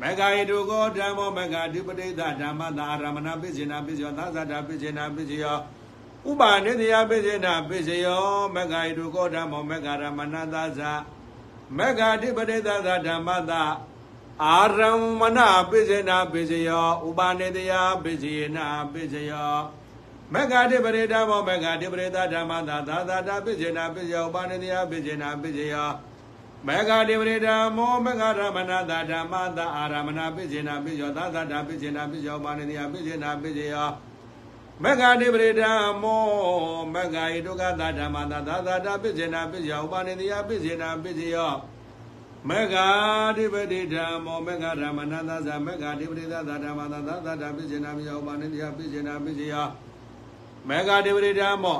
[0.00, 5.58] မဂ္ဂယေတုကောဓမ္မောမဂ္ဂဓိပတိသဓမ္မသာအာရမဏပိစေနာပိစေယောသာသတာပိစေနာပိစေယော
[6.30, 10.80] ဥပါနေတယပိစေနာပိစေယောမဂ္ဂယေတုကောဓမ္မောမဂ္ဂရမဏသာဇ
[11.78, 12.68] မဂ္ဂဓိပတိသ
[13.06, 13.62] ဓမ္မသာ
[14.44, 14.78] အာရ
[15.20, 19.54] မဏပိစေနာပိစေယောဥပါနေတယပိစေနာပိစေယော
[20.32, 25.90] မဂ္ဂဓိပရိဓမ္မောမဂ္ဂဓိပရိသဓမ္မသာသာသတာပိစေနာပိစေယောဥပါနေတယပိစေနာပိစေယော
[26.66, 33.88] မေဃဒေဝရေဓမ္မောမေဃရမဏတာဓမ္မတာအာရမဏပိစေနာပိယောသာသတာပိစေနာပိယောပါဏိယပိစေနာပိစေယော
[34.82, 36.22] မေဃဒေဝရေဓမ္မော
[36.94, 41.52] မေဃဣတုကတာဓမ္မတာသာသတာပိစေနာပိယောပါဏိယပိစေနာပိစေယော
[42.48, 42.74] မေဃ
[43.36, 49.66] ဓိပတိဓမ္မောမေဃရမဏတာသမေဃဓိပတိသာဓမ္မတာသာသတာပိစေနာပိယောပါဏိယပိစေနာပိစေယော
[50.68, 51.78] မေဃဓိပတိဓမ္မော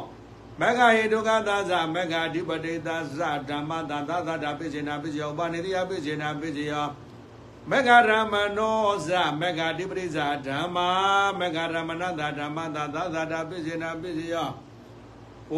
[0.61, 3.19] မဂ္ဂဟေဒုက္ခသာဇမဂ္ဂအဓိပတိသာဇ
[3.49, 6.87] ဓမ္မသာသာသာတာပိစေနာပိစေယောပါနေတိယပိစေနာပိစေယော
[7.71, 9.09] မဂ္ဂရမနောဇ
[9.41, 10.89] မဂ္ဂအဓိပတိဇဓမ္မာ
[11.39, 14.49] မဂ္ဂရမဏသာဓမ္မသာသာသာတာပိစေနာပိစေယော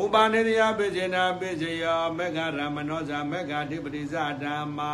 [0.01, 4.93] ဥပါနေတိယပိစေနာပိစေယောမဂ္ဂရမနောဇမဂ္ဂအဓိပတိဇဓမ္မာ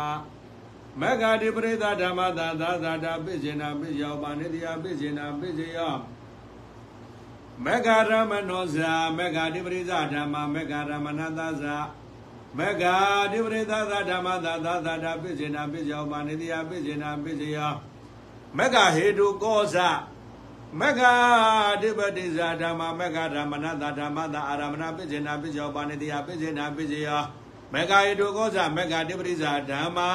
[0.99, 5.95] မမဂ္ဂတိပရိသဓမ္မသာသာသာတာပိစေနာပိယောပါဏိတယပိစေနာပိစေယော
[7.65, 11.75] မဂ္ဂရမနောဇာမဂ္ဂတိပရိသဓမ္မမဂ္ဂရမဏသဇာ
[12.57, 12.83] မဂ္ဂ
[13.31, 17.71] တိပရိသသဓမ္မသာသာသာတာပိစေနာပိယောပါဏိတယပိစေနာပိစေယော
[18.57, 19.75] မဂ္ဂဟေတုကောဇ
[20.79, 21.01] မဂ္ဂ
[21.81, 27.21] တိပတိဇာဓမ္မမဂ္ဂရမဏသဓမ္မသာအာရမဏပိစေနာပိယောပါဏိတယပိစေနာပိစေယော
[27.73, 30.09] မဂ္ဂဟေတုကောဇမဂ္ဂတိပရိဇာဓမ္မာ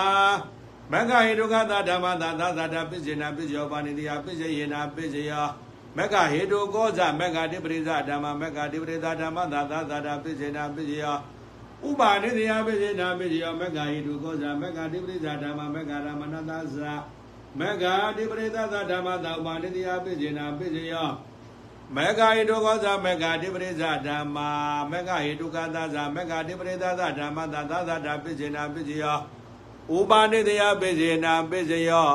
[0.93, 5.49] မဂ္ဂဟေတုကသဓမ္မသာသာသာတာပိစေနာပိစေယောပါဏိတယပိစေယေနာပိစေယော
[5.99, 11.17] မက္ကဟေတုကောဇမက္ကတိပရိသဓမ္မမက္ကတိပရိသဓမ္မသာသာသာတာပိစေနာပိစေယော
[11.89, 16.83] ဥပါနိတယပိစေနာပိစေယောမက္ကဟေတုကောဇမက္ကတိပရိသဓမ္မမက္ကရမဏသသ
[17.61, 17.85] မက္က
[18.17, 21.09] တိပရိသသဓမ္မသာဥပါနိတယပိစေနာပိစေယော
[21.97, 24.39] မက္ကဟေတုကောဇမက္ကတိပရိသဓမ္မ
[24.91, 29.19] မက္ကဟေတုကသဇမက္ကတိပရိသသဓမ္မသာသာသာတာပိစေနာပိစေယော
[29.97, 32.11] ဥပါနိတယပိစေနာပိစေယော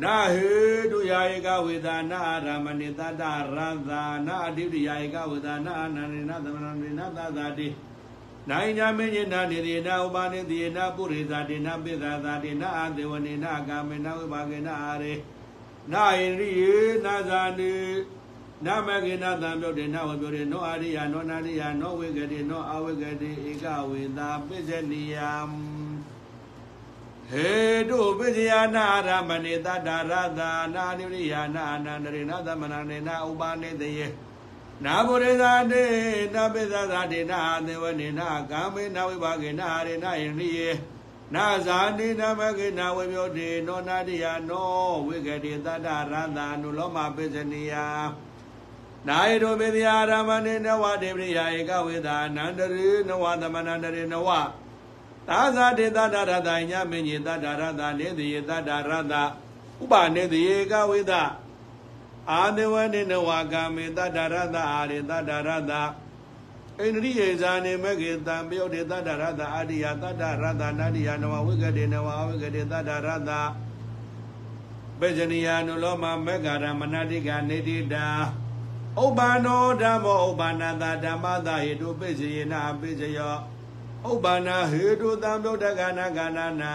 [0.00, 0.52] နာဟေ
[0.92, 3.22] တုယာယကဝေဒနာရမဏိတတ
[3.54, 3.90] ရသ
[4.26, 7.68] နာအတိပယာယကဝေဒနာအနန္ဒေနသမဏန္ဒေနသသာတိ
[8.48, 15.14] နိုင်ညာမင်းညနာနေတိနာဥပါနေတိနာပုရိသတိနာပိသသာတိနာအသေဝနေနာကာမေနဝိပါကေနအာရေ
[15.92, 16.74] နာဣရိယေ
[17.04, 17.72] နာဇာနိ
[18.66, 25.30] နာမကေနသံပြုတ်တေနဝပြုတ်တေနောအာရိယနောနာရိယနောဝေကတိနောအဝေကတိဧကဝေသာပိစ္ဆနိယံ
[27.32, 27.50] ဟေ
[27.90, 34.08] တုပိဇယနာရမဏိတတရသာနာနိရိယာနာအနန္တရိနာသမဏနေနာဥပါနေတယေ
[34.84, 35.84] နာဘုရိသတေ
[36.34, 40.70] နာပိသသာတေနာသေဝနေနာကာမေနာဝိပါကေနာရေနာယရိယေ
[41.34, 47.74] နာဇာတိနမကေနာဝေပြောတေနောနာတိယနောဝိကတိတတရသာနုလောမပိစနိယ
[49.08, 54.30] နာယတောပိသယရမဏေနဝတေပရိယာဧကဝေသာနန္တရိနဝသမဏန္တရိနဝ
[55.28, 59.14] သာဇာတေတတရတညမင်းကြီးတတရတနေတိယတတရတ
[59.82, 61.12] ဥပနေတိယေကဝေဒ
[62.30, 65.72] အာဒေဝနေနဝကာမေတတရတအာရေတတရတ
[66.78, 73.30] ဣန္ဒြိယေဇာနေမကေတံပယုတ်တေတတရတအာရိယတတရတနာတိယနဝဝိကတေနဝဝိကတေတတရတ
[74.98, 78.06] ပေဇနိယာနုလောမမေဃရမနတိကနေတိတာ
[79.02, 83.36] ဥပ္ပန္နောဓမ္မောဥပ္ပန္နတဓမ္မသာဟိတုပိစေယနာပိစယော
[84.10, 86.72] ဥပ္ပန္နာဟေတုသံဗုဒ္ဓကနာကနာနာ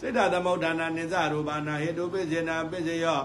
[0.00, 3.20] စိတ္တသမုဋ္ဌာနာနိစ္စရူပနာဟေတုပိစေနာပိစေယော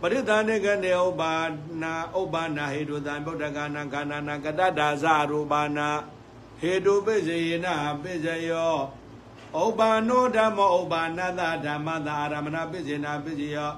[0.00, 1.34] ပရိသန္တိကနေဥပ္ပါ
[1.82, 5.88] နာဥပ္ပန္နာဟေတုသံဗုဒ္ဓကနာကနာနာကတ္တဒါဇရူပနာ
[6.60, 8.76] ဟေတုပိစေယနာပိစေယော
[9.62, 13.70] ဥပ္ပန္နောဓမ္မောဥပ္ပန္နတဓမ္မတာအာရမဏပိစေနာပိစေယော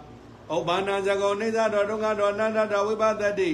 [0.54, 3.50] ဥပ္ပန္နဇဂုံနေသတော်ဒုက္ခတော်အနန္တတော်ဝိပဿတိ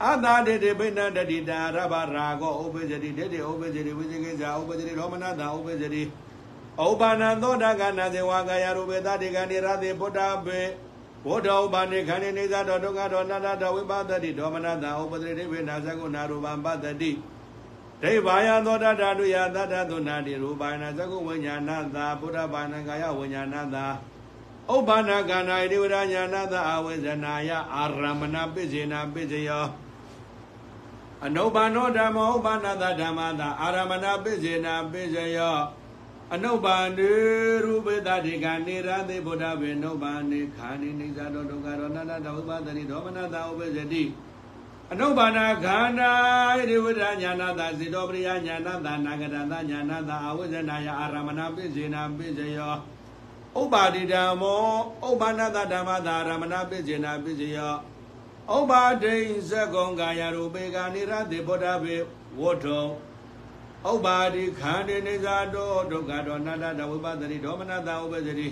[0.00, 6.02] အသာတေတေပိဏတတိတာရဘရာဂောဥပ္ပဇတိတေတေဥပ္ပဇတိဝိဇိကိဇာဥပ္ပဇတိရောမနတာဥပ္ပဇတိ
[6.86, 10.60] ဥပ္ပန္နသောတာကနာဇေဝကာယရူပေတတိကဏိရသေဗုဒ္ဓဘေ
[11.26, 16.92] ဘုဒ္ဓဥပနိခန္ဓိနေသတော်ဒုက္ခတော်နတ္တတော်ဝိပဿတိဒေါမနတာဥပ္ပဇတိဒိဗေနာဇဂုနာရူပံပတ္တိ
[18.02, 23.86] ဒိဗာယသောတာဓာတုယသတ္တသုနာတိရူပနာဇဂုဝိညာဏသာဘုဒ္ဓဘာနကာယဝိညာဏသာ
[24.74, 29.66] ဥပ္ပန္နကန္နာဣတိဝရညာဏသာအဝိဇ္ဇနာယအာရမဏပိစေနာပိစယော
[31.24, 35.58] အနုဘာနောဓမ္မောဥပ္ပန္နတဓမ္မတာအာရမဏပိစေနာပိစယော
[36.34, 37.10] အနုဘာနေ
[37.64, 44.04] ရူပေတတိကနေရသေဗုဒ္ဓဘေနုဘာနေခာနိနေဇာတောဒုက္ခရောနန္တတဝိပဒတိဒေါမနတာဥပ္ပဇတိ
[44.92, 46.12] အနုဘာနာခန္ဓာ
[46.58, 52.74] ဣတိဝိဒညာနာတာစေတောပရိယညာနာတာနာဂရတညာနာတာအဝိဇ္ဇနာယအာရမဏပိစေနာပိစယော
[53.60, 54.64] ဥပ္ပါတိဓမ္မော
[55.08, 57.74] ဥပ္ပန္နတဓမ္မတာအာရမဏပိစေနာပိစယော
[58.56, 59.14] ဥပ္ပါဒိ
[59.48, 61.96] ဇကုံကာယရူပေကာနိရတိဗုဒ္ဓဘေ
[62.40, 62.80] ဝတ္ထု
[63.90, 68.48] ဥပ္ပါတိခန္တေနေဇာတောဒုက္ခတောနတ္တဝိပဿတိဒေါမနတဥပ္ပဇတိ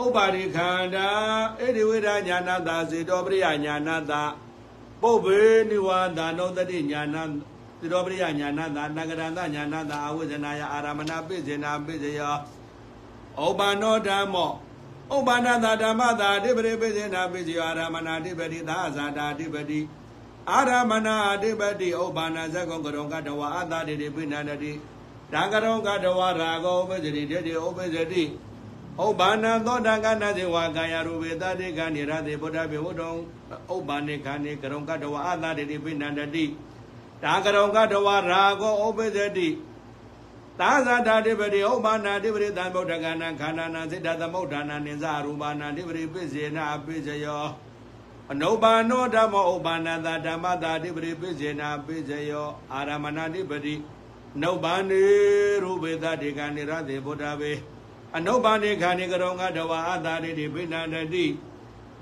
[0.00, 1.08] ဥပ္ပါတိခန္ဓာ
[1.60, 4.22] ဣတိဝိဒညာနာတာစေတောပရိယညာနာတာ
[5.02, 7.22] ပုဗ္ဗေနိဝါဒနောတတိညာနာ
[7.80, 12.36] စေတောပရိယညာနာတာနဂရန္တညာနာတာအဝိဇ္ဇနာယအာရမဏပိစေနာပိစယော
[13.40, 14.50] ဥပ္ပန္နောဓမ္မော
[15.14, 19.80] ဥပ္ပန္နသာဓမ္မသာအဓိပတိပိစေနာပိစီအာရမဏအဓိပတိသာဇာတာအဓိပတိ
[20.50, 24.72] အာရမဏအဓိပတိဥပ္ပန္နဇဂုံကရုံကတဝအာသာတိတိပိဏန္တိ
[25.32, 28.24] တံကရုံကတဝရာဂောဥပ္ပဇတိတေတိဥပ္ပဇတိ
[29.04, 33.12] ဥပ္ပန္နသောတကနာဇေဝကာယရူပေတတိကနိရသေဗုဒ္ဓဘေဝတ္တုံ
[33.74, 36.24] ဥပ္ပန္နေခဏေကရုံကတဝအာသာတိတိပိဏန္တိ
[37.22, 39.48] တံကရုံကတဝရာဂောဥပ္ပဇတိ
[40.60, 47.46] သာဇာတာတိပတိဥပ္ပါနာတိပတိသံဗုဒ္ဓကနာခန္ဓာနာစိတ္တသမုဋ္ဌာနာနိစ္စရူပနာတိပတိပိစေနာပိစယော
[48.32, 53.74] အနုပါနောဓမ္မောဥပ္ပါနာတာဓမ္မတာတိပတိပိစေနာပိစယောအာရမဏတိပတိ
[54.42, 55.02] နုပ္ပန္နေ
[55.62, 57.52] ရူပေတတေကနိရသေဗုဒ္ဓဘေ
[58.16, 61.26] အနုပါနေခာနေကရောငါတဝါအတာတိတိပိဏန္တတိ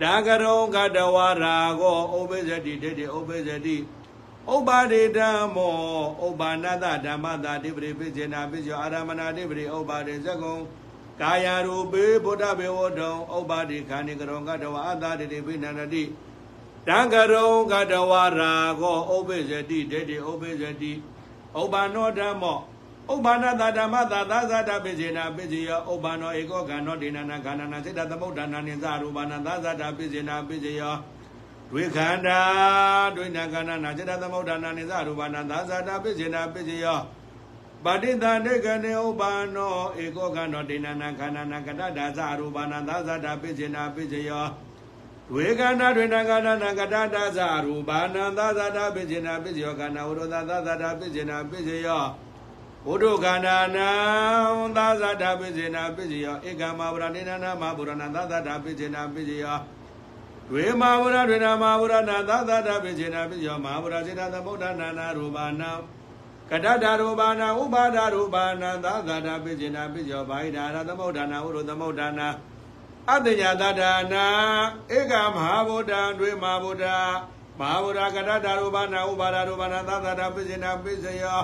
[0.02, 3.76] ဒါကရောငါတဝါရာကောဥပ္ပဇတိတေတိဥပ္ပဇတိ
[4.54, 5.76] ဥပ္ပါဒေဓမ္မော
[6.26, 10.56] ဥပ္ပါဏတဓမ္မတာတိပရိပိစေနာပိစောအာရမဏတိပရိဥပ္ပါဒေဇကုံ
[11.20, 16.02] ကာယရူပေဗုဒ္ဓဘေဝတုံဥပ္ပါဒေခာနေကရောငါတဝါအတာတိတိပိဏန္တတိ
[16.88, 20.92] တံကရုံကတဝရာကောဥပ္ပဇတိတေတိဥပ္ပဇတိ
[21.60, 22.58] ဥပ္ပနောဓမ္မော
[23.12, 30.82] ဥပ္ပန္နတဓမ္မတာသာသတပိစေနာပိစေယဥပ္ပန္နောဧကောကံနောဒိဏနာခန္ဓာနာစိတ္တသမုဋ္ဌာနာနိသရူပနာသာသတပိစေနာပိစေယ
[31.70, 32.40] ဒွေခန္ဓာ
[33.16, 36.86] ဒွေနာခန္ဓာနာစိတ္တသမုဋ္ဌာနာနိသရူပနာသာသတပိစေနာပိစေယ
[37.84, 44.32] ပဋိသန္ဓေကနေဥပ္ပန္နောဧကောကံနောဒိဏနာခန္ဓာနာကတ္တဒါသရူပနာသာသတပိစေနာပိစေယ
[45.34, 47.02] ဝေကန္နာတွင်နာကန္နာနာကတတာ
[47.36, 52.04] သရူပါဏံသာသတာပိစေနာပိစေယောကန္နာဝရသသာသတာပိစေနာပိစေယော
[52.86, 53.90] ဘုဒ္ဓခန္ဓာနံ
[54.76, 59.58] သာသတာပိစေနာပိစေယောဧကမဗရဏိနနာမဗုရဏသာသတာပိစေနာပိစေယော
[60.50, 65.72] ဒွေမဗုရဒွေနာမဗုရဏသာသတာပိစေနာပိစေယောမဟာဗုရစေတသမုဒ္ဒနာနာရူပါဏံ
[66.50, 72.28] ကတတရူပါဏဥပါဒရူပါဏသာသတာပိစေနာပိစေယောဘာဟိတာရသမုဒ္ဒနာဝရသမုဒ္ဒနာ
[73.08, 74.26] အတ္တညာတဒါနာ
[74.96, 76.86] ဧကမဟာဗုဒ္ဓံတွေမဟာဗုဒ္ဓ
[77.60, 81.42] မဟာဗုဒ္ဓကတတရူပနာဥပါဒရူပနာသသတာပိစေနာပိစေယော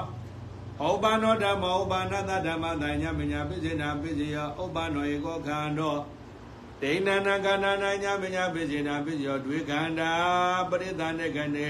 [0.85, 5.97] ဩပနောဓမ္မောဥပါဏတဓမ္မတညမညာပိစေနာပိစေယောဥပနောဧကောခန္ဓော
[6.83, 10.13] ဒိဏနာကန္နာနာညမညာပိစေနာပိစေယောဒွေခန္ဓာ
[10.71, 11.67] ပရိသနေကနေ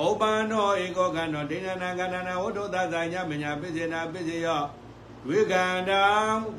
[0.00, 4.62] ဩပနောဧကောခန္ဓောဒိဏနာကန္နာနာဝတ္ထုသဇာညမညာပိစေနာပိစေယော
[5.28, 6.04] ဝိကန္တံ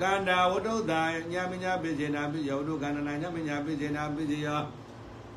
[0.02, 4.62] ကန္တာဝတ္ထုတံညမညာပိစေနာပိယောဒုကန္နနာညမညာပိစေနာပိစေယော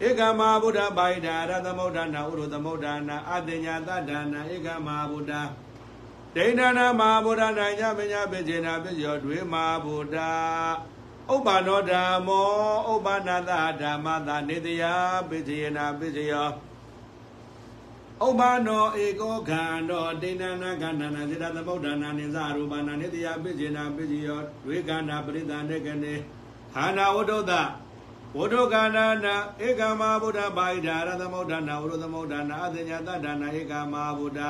[0.06, 5.32] ဧကမဗုဒ္ဓပါဠိတာရသမုဒ္ဒနာဥရသမုဒ္ဒနာအတညာတဒနာဧကမဗုဒ္ဓ
[6.36, 9.54] ဒိဋ္ဌနာမဗုဒ္ဓနာညမညာပိစေနာပိယောဒွေမ
[9.84, 10.16] ဗုဒ္ဓ
[11.34, 12.48] ဥပ္ပနောဓမ္မော
[12.92, 14.84] ဥပ္ပနာတဓမ္မတာနေတယ
[15.28, 16.48] ပိစေနာပိစေယော
[18.26, 26.14] ဥပ္ပနောဧကောခန္ဓောဒိဏနာခန္ဓာနာစေတသမုဒ္ဒနာနိသရူပနာနိတယပိစေနာပိစီယောဒွေခန္ဓာပရိသန္တေကနေ
[26.74, 27.52] ခန္ဓာဝတ္ထုတ
[28.36, 29.34] ဝတ္ထုခန္ဓာနာ
[29.66, 34.40] ဧကမဗုဒ္ဓပါဠိဓာရသမုဒ္ဒနာဝရသမုဒ္ဒနာအတညာတဒနာဧကမဗုဒ္ဓ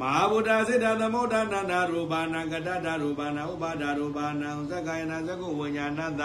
[0.00, 6.22] မဟာဗုဒ္ဓစေတသမုဒ္ဒနာနာရူပနာကတ္တရူပနာဥပါဒရူပနာသက္ကာယနာသကုဝိညာဏတ္တ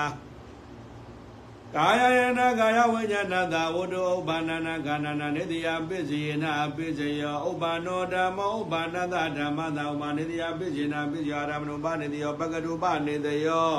[1.76, 13.70] ကာယယနာကာယဝိညာဏတာဝတ္တုဥပ္ပန္နနာခန္ဓာနာနေတိယပိစေနာပိစေယောဥပ္ပန္နောဓမ္မောဥပ္ပန္နတဓမ္မတာဥပ္ပနေတိယပိစေနာပိစေယောအာရမဏုပနေတိယောပကတုပနေတယော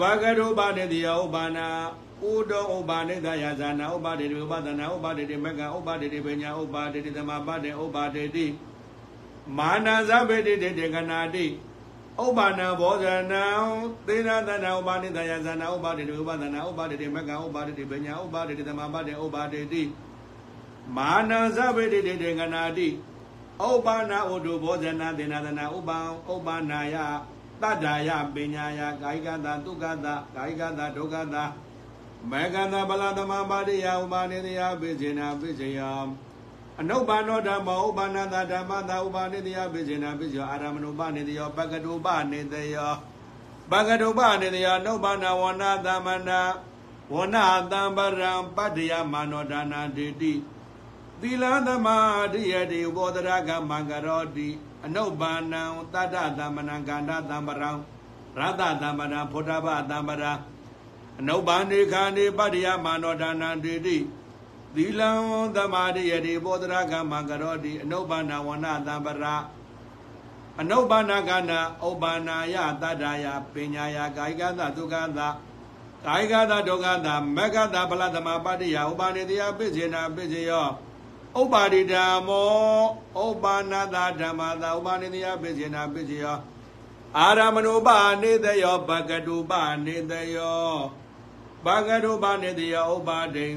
[0.00, 1.68] ပကတုပနေတိယောဥပ္ပန္နာ
[2.24, 8.46] ဥဒောဥပ္ပါနေတယဇာနာဥပ္ပါဒေတိဥပဒနာဥပ္ပါဒေတိမကဥပ္ပါဒေတိပညာဥပ္ပါဒေတိသမပတေဥပ္ပါဒေတိ
[9.58, 11.46] မာနဇဗေတိတေကနာတိ
[12.24, 13.44] ဥပ္ပါဏဘောဇနံ
[14.06, 19.82] သေနာတနာဥပါနိတယဇနာဥပါတိဥပဒနာဥပါတိမကဥပါတိပညာဥပါတိသမပတေဥပါတိ
[20.96, 22.88] မာနဇဗေတိတေကနာတိ
[23.68, 25.98] ဥပ္ပါဏဥဒုဘောဇနာသေနာတနာဥပံ
[26.32, 26.96] ဥပ္ပါဏယ
[27.62, 31.44] တတ္တာယပညာယကာယကတာဒုက္ခတာကာယကတာဒုက္ခတာ
[32.30, 35.80] မေကန္တဗလသမပါတိယဥပါနိတယပိစေနာပိစေယ
[36.80, 42.92] အနုပါနောဓမ္မောဥပါဏတာဓမ္မတာဥပါနိတယပိစေနာပိစေယောအာရမဏုပနိတယောပကတုပနိတယော
[43.70, 46.40] ပကတုပနိတယောနုပါဏဝနာသမန္နာ
[47.14, 50.32] ဝနာတံပရံပတ္တယမာနောဒါနာဒေတိ
[51.20, 51.96] သီလသမာ
[52.32, 54.48] ဓိယတိဥဘောဒရကမံကရောတိ
[54.86, 55.62] အနုပါဏံ
[55.92, 57.70] တတ္တသမဏံကန္တသမ္ပရံ
[58.38, 60.32] ရတသမဏံဖုဒ္ဓဘသမ္ပရာ
[61.20, 63.96] အနုပါဏိခန္ဒီပတ္တယမာနောဒါနာဒေတိ
[64.76, 65.10] သီလံ
[65.56, 69.36] သမာဓိယတိဘောဓရကမ္မကရောတိအနုပ္ပန္နဝနသံပရာ
[70.60, 75.20] အနုပ္ပန္နကနာဥပ္ပန္နာယတတ္တယပညာယကာယကသဒုက္ခသ
[76.06, 80.68] ကာယကသဒုက္ခသမက္ခသဗလသမပတ္တိယဥပ္ပန္နေတယပိစေနာပိစေယော
[81.40, 86.38] ဥပ္ပါဒိဓမ္မောဥပ္ပန္နသဓမ္မသဥပ္ပန္နေတယပိစေနာပိစေယော
[87.18, 87.88] အာရမဏုပ
[88.22, 89.52] နေတယောဘဂတုပ
[89.86, 90.70] နေတယော
[91.66, 93.48] ဘဂတုပနေတယောဥပ္ပါဒိ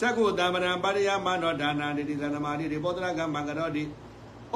[0.00, 3.84] သက္ကုတမ္ပရံပါရိယမနောဒါနာတိတိသမာတိတိပောတရကမ္မကရောတိ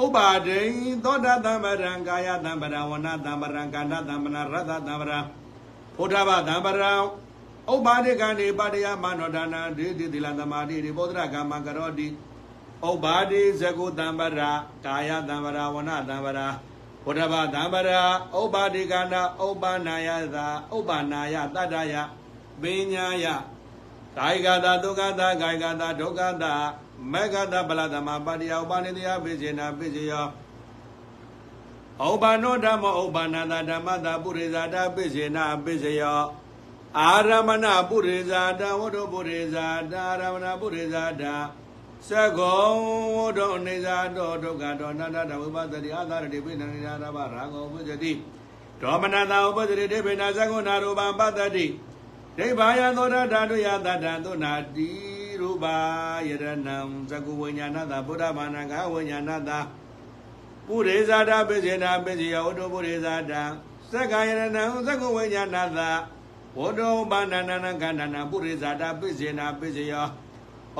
[0.03, 0.59] ဥပါဒိ
[1.03, 5.19] သောတာတမ္ပရံကာယတမ္ပရံဝနတမ္ပရံကန္တတမ္ပရံရတတမ္ပရံ
[5.97, 6.93] ဘုဒ္ဓဘာတမ္ပရံ
[7.73, 12.07] ဥပါဒိကနိပါရိယမနောဒါနာတိတိတိလသမာတိတိပောတရကမ္မကရောတိ
[12.89, 14.41] ဥပါဒိသက္ကုတမ္ပရ
[14.85, 16.39] ကာယတမ္ပရဝနတမ္ပရ
[17.03, 17.91] ဘုဒ္ဓဘာတမ္ပရ
[18.39, 21.95] ဥပါဒိကနာဥပနာယသာဥပနာယတတ္တယ
[22.61, 23.25] ပညာယ
[24.17, 26.53] ကာယကတာဒုက္ခတာကာယကတာဒုက္ခတာ
[27.11, 30.27] မေဃတာပလသမပါတိယဥပနိတယပိစေနာပိစေယော
[32.03, 36.21] ဩဘာနောဓမ္မောဩဘာနာတာဓမ္မတာပုရိဇာတာပိစေနာပိစယော
[36.99, 41.33] အာရမဏပုရိဇာတာဝတ္တပုရိဇာတာအာရမဏပုရိဇာတာ
[42.09, 42.69] သကော
[43.15, 48.11] ဝတ္တနေဇာတောဒုက္ခတောနန္တတဝိပသတိအာသာရတိပိဏနိနာရဘရာဂောပုဇတိ
[48.81, 51.65] ဒေါမနတာဥပဇတိတေပိနာသကုနာရူပံပတ္တိ
[52.37, 54.89] ဒိဗ္ဗာယသောတာဓာတုယတတံသုနာတိ
[55.39, 55.75] ရူပါ
[56.27, 56.77] ယရဏံ
[57.09, 59.59] သကုဝိညာဏတာဗုဒ္ဓဘာနာကဝိညာဏတာ
[60.67, 63.41] ပုရိဇာတာပိစေနာပိစေယဝတ္တပုရိဇာတာ
[63.91, 65.89] သက္ကာယရဏံသကုဝိညာဏတာ
[66.59, 70.07] ဝတ္တောဘာနာနာနကန္တနာပုရိဇာတာပိစေနာပိစေယော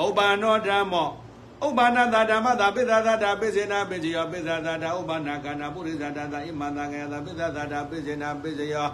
[0.04, 1.10] ဥပ္ပန္နောဓမ္မော
[1.66, 8.88] ဥပ္ပန္နတာဓမ္မတာပိသသာတာပိစေနာပိစေယောပိသသာတာဥပ္ပန္နကန္နာပုရိဇာတာသာဣမန္တကေယတာပိသသာတာပိစေနာပိစေယော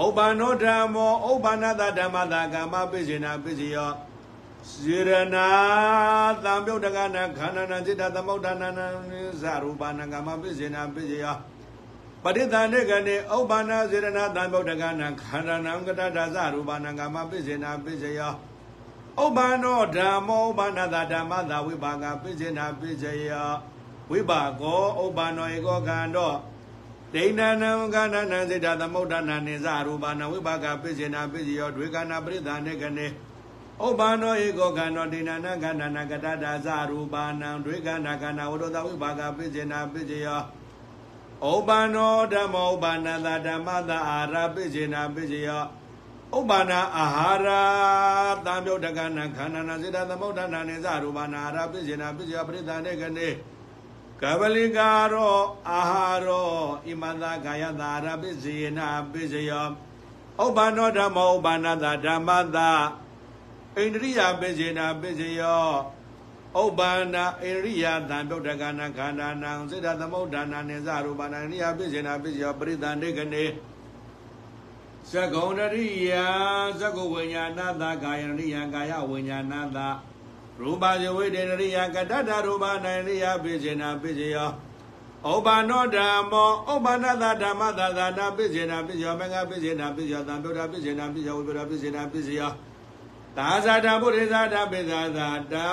[0.00, 3.90] ဥပ္ပန္နောဓမ္မောဥပ္ပန္နတာဓမ္မတာကမ္မပိစေနာပိစေယော
[4.70, 5.46] စေရနာ
[6.44, 8.86] သံပြုတ်တကနာခန္ဓာနာจิตသမုဋ္ဌာနာနာ
[9.42, 11.36] ဇရူပနာကမ္မပိစေနာပိစေယော
[12.22, 18.32] ပဋိသန္ဓေကနေဥပ္ပန္နစေရနာသံပြုတ်တကနာခန္ဓာနာကတတဇရူပနာကမ္မပိစေနာပိစေယော
[19.24, 23.50] ဥပ္ပန္နောဓမ္မောဥပ္ပန္နတာဓမ္မတာဝိပါကပိစေနာပိစေယော
[24.10, 26.36] ဝိပါကောဥပ္ပန္နောဧကောကံတော့
[27.14, 33.06] ဒိဋ္ဌာနံကန္နနံစေတသမုဋ္ဌာနာနိဇရူပနာဝိပါကပိစေနာပိစေယောဒွေကနာပရိသန္ဓေကနေ
[33.84, 40.40] ဥပ္ပန္နောဧကောကံတော့ဒိဋ္ဌာနကန္နနာကတတဇရူပနာဒွေကနာကနာဝတ္တဝိပါကပိစေနာပိစေယော
[41.50, 45.64] ဥပ္ပန္နောဓမ္မောဥပ္ပန္နတာဓမ္မတာအာရပိစေနာပိစေယော
[46.38, 47.48] ဥပ္ပန္နာအာဟာရ
[48.46, 53.28] တံပြုတ်တကနာခန္ဓာနာစေတသမုဋ္ဌာနာနေဇရူပနာအာရပိစေနာပိစေယောပရိသန္ဓေကနေ
[54.22, 55.36] ကဗလိကာရော
[55.68, 56.50] အာဟာရော
[56.86, 59.66] ဣမန္တကာယတာအာရပိစေနာပိစေယော
[60.44, 62.70] ဥပ္ပန္နောဓမ္မောဥပ္ပန္နတာဓမ္မတာ
[63.76, 65.66] ဣန္ဒြိယပိစေနာပိစေယော
[66.62, 73.44] ဥပ္ပန္နာဣရိယသံပြုတ်တကနာခန္ဓာနာစေတသမုဋ္ဌာနာနေဇရူပနာနိယပိစေနာပိစေယောပရိသန္ဓေကနေ
[75.10, 76.10] သကုံတရိယ
[76.80, 79.78] သကုဝိညာဏတကာယရိယကာယဝိညာဏတ
[80.60, 84.50] ရူပဇဝိတေရိယကတတရူပနာရိယပိစေနာပိစေယော
[85.24, 92.52] ဩဘာနောဓမ္မောဩဘာနတဓမ္မသာသာနာပိစေနာပိစေယောမင်္ဂပိစေနာပိစေယောသံဗုဒ္ဓပိစေနာပိစေယောဝိပရပိစေနာပိစေယော
[93.36, 95.66] သာဇာတဘုရိဇာတပိဇာဇာတံ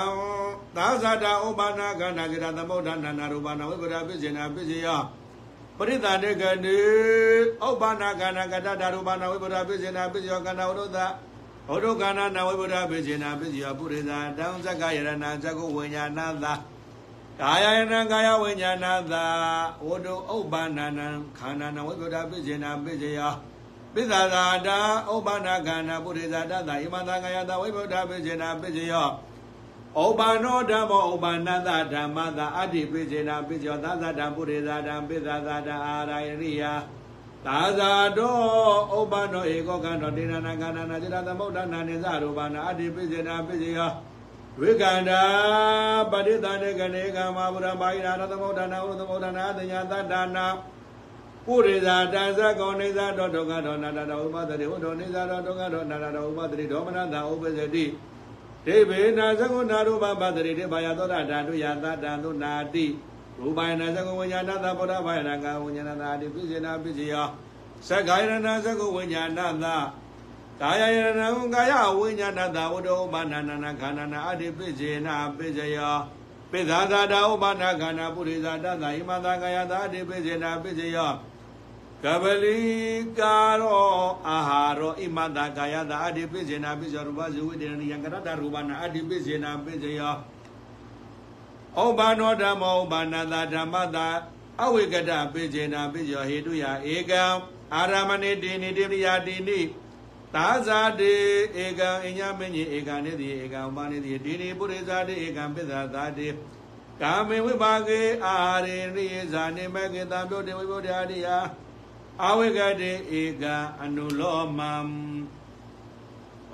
[0.75, 5.01] သာဇာတဩဘာနာကန္နာကိရသမုဒ္ဒနာနာရူပနာဝိပရပိစေနာပိစေယော
[5.77, 6.77] ပရိသန္တေကနေ
[7.67, 10.99] ဥပ္ပနာကနာကတတာရူပနာဝိပဒပိစေနာပိစယောကနာဝရုဒ္ဓ
[11.71, 15.09] ဟောဒုကနာနာဝိပဒပိစေနာပိစယောပုရိသတံဇက္ကယရဏ
[15.43, 16.53] ဇက္ကုဝိညာဏသာ
[17.39, 19.25] ကာယယရဏကာယဝိညာဏသာ
[19.87, 23.33] ဝဒုဥပ္ပနာနံခန္ဓာနံဝိပဒပိစေနာပိစယော
[23.93, 24.79] ပိသသာတာ
[25.13, 29.07] ဥပ္ပနာကနာပုရိသတသာဣမန္တကာယတဝိပဒပိစေနာပိစယော
[29.97, 36.63] ဩဘာနောဓမ္မောဥပါဏတဓမ္မသာအတ္တိပိစေနာပိစောသာသတံပုရိသတံပိသသာတအာရယရိယ
[37.45, 38.37] သာသာတော
[38.97, 43.91] ဥပါနောဧကောကံတောတေနနာကန္နာจิตသမုဒ္ဒနာနိသရူပနာအတ္တိပိစေနာပိစေယော
[44.59, 45.21] ဝိကန္တာ
[46.11, 50.45] ပဋိသန္တေကနေကမဗုဒ္ဓဘာဟိနာသမုဒ္ဒနာဝုသမုဒ္ဒနာအတညာသတ္တနာ
[51.45, 57.85] ပုရိသတံသကောနေသတောဒုက္ခတောနာတတောဥပဒတိဝတ္တောနေသတောဒုက္ခတောနာတတောဥပဒတိဒေါမနတဥပဇတိ
[58.65, 62.85] ဒေဝေနာသကုဏရူပပတ္တိတေဘာယသောတာဓာတုယသတ္တံသုနာတိ
[63.41, 67.15] ရူပယနာသကုဝိညာဏသဗုဒ္ဓဘာယနာကဝိညာဏသာတိပိစေနာပိစေယ
[67.87, 69.65] သက္ကာယနာသကုဝိညာဏသ
[70.61, 75.79] ကာယယနာကာယဝိညာဏသဝတ္တောဘာနာနာနာခန္ဓာနာအတ္တိပိစေနာပိစေယ
[76.51, 80.99] ပိသာသာတာဥပါဒခန္ဓာပုရိသတသဣမသာကာယသာအတ္တိပိစေနာပိစေယ
[82.03, 82.57] ကပလီ
[83.19, 83.89] ကာရော
[84.27, 90.15] အာဟာရောဣမတကာယတာအတ္တိပိစေနာပိစောရူပဇဝိတေနယံကရတရူပနာအတ္တိပိစေနာပိစေယော
[91.77, 94.07] ဩဘာနောဓမ္မောဥပါဏတာဓမ္မတာ
[94.61, 97.23] အဝိကတပိစေနာပိစေယောဟေတုယဧကံ
[97.75, 99.59] အာရမဏိတိနိတိပရိယာတိနိ
[100.35, 101.13] သာဇာတိ
[101.63, 106.27] ဧကံအညမင်းကြီးဧကံနေတိဧကံဥပနိတိဒီနိပုရိသတိဧကံပိသသာတိ
[107.01, 108.35] ကာမေဝိပါကေအာ
[108.65, 111.27] ရေရိယဇာနိမကေတံပြုတ်တေဝိဗုဒ္ဓာတိယ
[112.25, 112.91] အဝိကတိ
[113.21, 113.43] ဧက
[113.83, 114.73] အနုလောမံ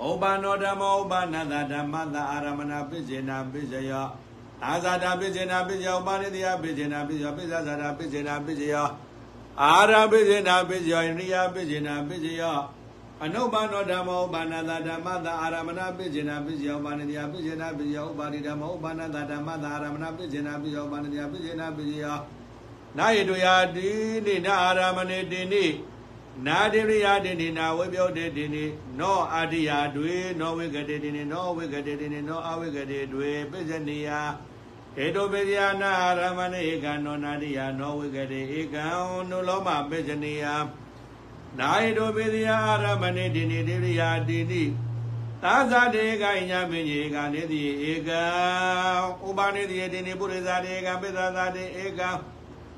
[0.04, 4.06] ဩဘာနောဓမ္မောဥပနတဓမ္မတအာရမဏပိစေနာပိစယော
[4.64, 8.88] အာဇာတာပိစေနာပိစယောဥပနိတယပိစေနာပိစယောပိဇာဇာတာပိစေနာပိစယော
[9.62, 12.58] အာရပိစေနာပိစယောဣရိယပိစေနာပိစယော
[13.22, 22.16] အနုဘာနောဓမ္မောဥပနတဓမ္မတအာရမဏပိစေနာပိစယောဥပနိတယပိစေနာပိစယောဥပါရိဓမ္မောဥပနတဓမ္မတအာရမဏပိစေနာပိစယောဥပနိတယပိစေနာပိစယော
[22.98, 23.90] နာယေတုယာတိ
[24.26, 25.64] နိနာအာရမဏေတိနိ
[26.44, 28.64] နာတိရိယာတိနိနာဝိပယောတေတိနိ
[29.00, 34.20] နောအာတိယာတွေနောဝိကတေတိနိနောဝိကတေတိနိနောအဝိကတေတွေပိစနိယဣ
[34.96, 38.84] ဟေတုပိဇာနာရမဏေကနောနာတိယနောဝိကတိဧကံ
[39.28, 40.44] နုလောမပိဇနိယ
[41.58, 44.62] နာဟေတုပိဇာရမဏေတိနိတိရိယာတိနိ
[45.42, 48.22] သာဇာတေကညမင်းကြီးကနေတိဧကံ
[49.26, 52.08] ဥပနိတိတိနိပုရိသတေကံပိသသာတေဧကံ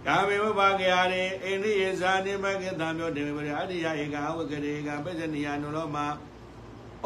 [0.07, 5.96] ကာမေဝဘာကရာရေအိန္ဒိယဇာတိမကေတံမျိုးတေဝရအတ္တိယဧကံဝိကတိဧကံပိဇနိယနုလောမ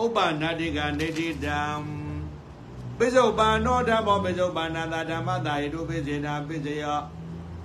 [0.03, 1.61] ဥပ္ပနာတိကနေတိတံ
[2.99, 6.99] ပိစုပန်နောဓမ္မောပိစုပန္နာသာဓမ္မတာဟိတုပိစေနာပိစယော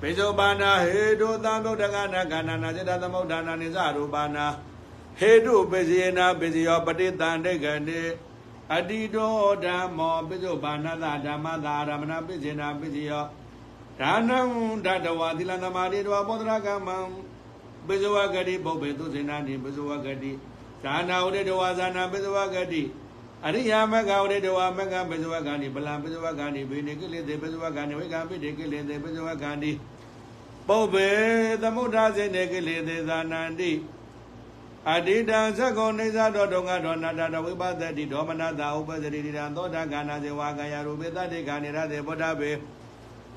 [0.01, 4.45] ပိစုပန္နာဟေတုသံဗုဒ္ဓကနာကန္နာနာစေတသမုဒ္ဒနာနိသရူပနာ
[5.19, 8.01] ဟေတုပိစေနာပိစယောပဋိတန်ဒိကတိ
[8.75, 9.34] အတိတော
[9.65, 13.23] ဓမ္မောပိစုပန္နာသာဓမ္မတာရမဏပိစေနာပိစယော
[14.01, 14.39] ဒါနံ
[14.85, 16.97] ဓတဝသီလသမာဓိတဝဘောဓရကမံ
[17.87, 20.31] ပိစုဝဂတိပုပ္ပေသူစေနာနိပိစုဝဂတိ
[20.83, 22.83] ဒါနာဥဒေတဝဇာနာပိစုဝဂတိ
[23.45, 29.71] အရိယာမဂ္ဂဝရေတဝမဂ္ဂပစ္စဝကံဒီပလံပစ္စဝကံဒီဘေနေကိလေသေပစ္စဝကံဒီဝိကံပိတေကိလေသေပစ္စဝကံဒီ
[30.67, 31.07] ပုပ္ပေ
[31.61, 33.71] သမုဒ္ဒစေနေကိလေသေသာနန္တိ
[34.93, 42.51] အတိတံသက္ကုနေသတောဒုက္ခဒေါနတတဝိပဿတိဒေါမနတာဥပသတိတိတံသောတာကနာဇေဝကာယရူပေတတိခာနေရသေဗုဒ္ဓဘေ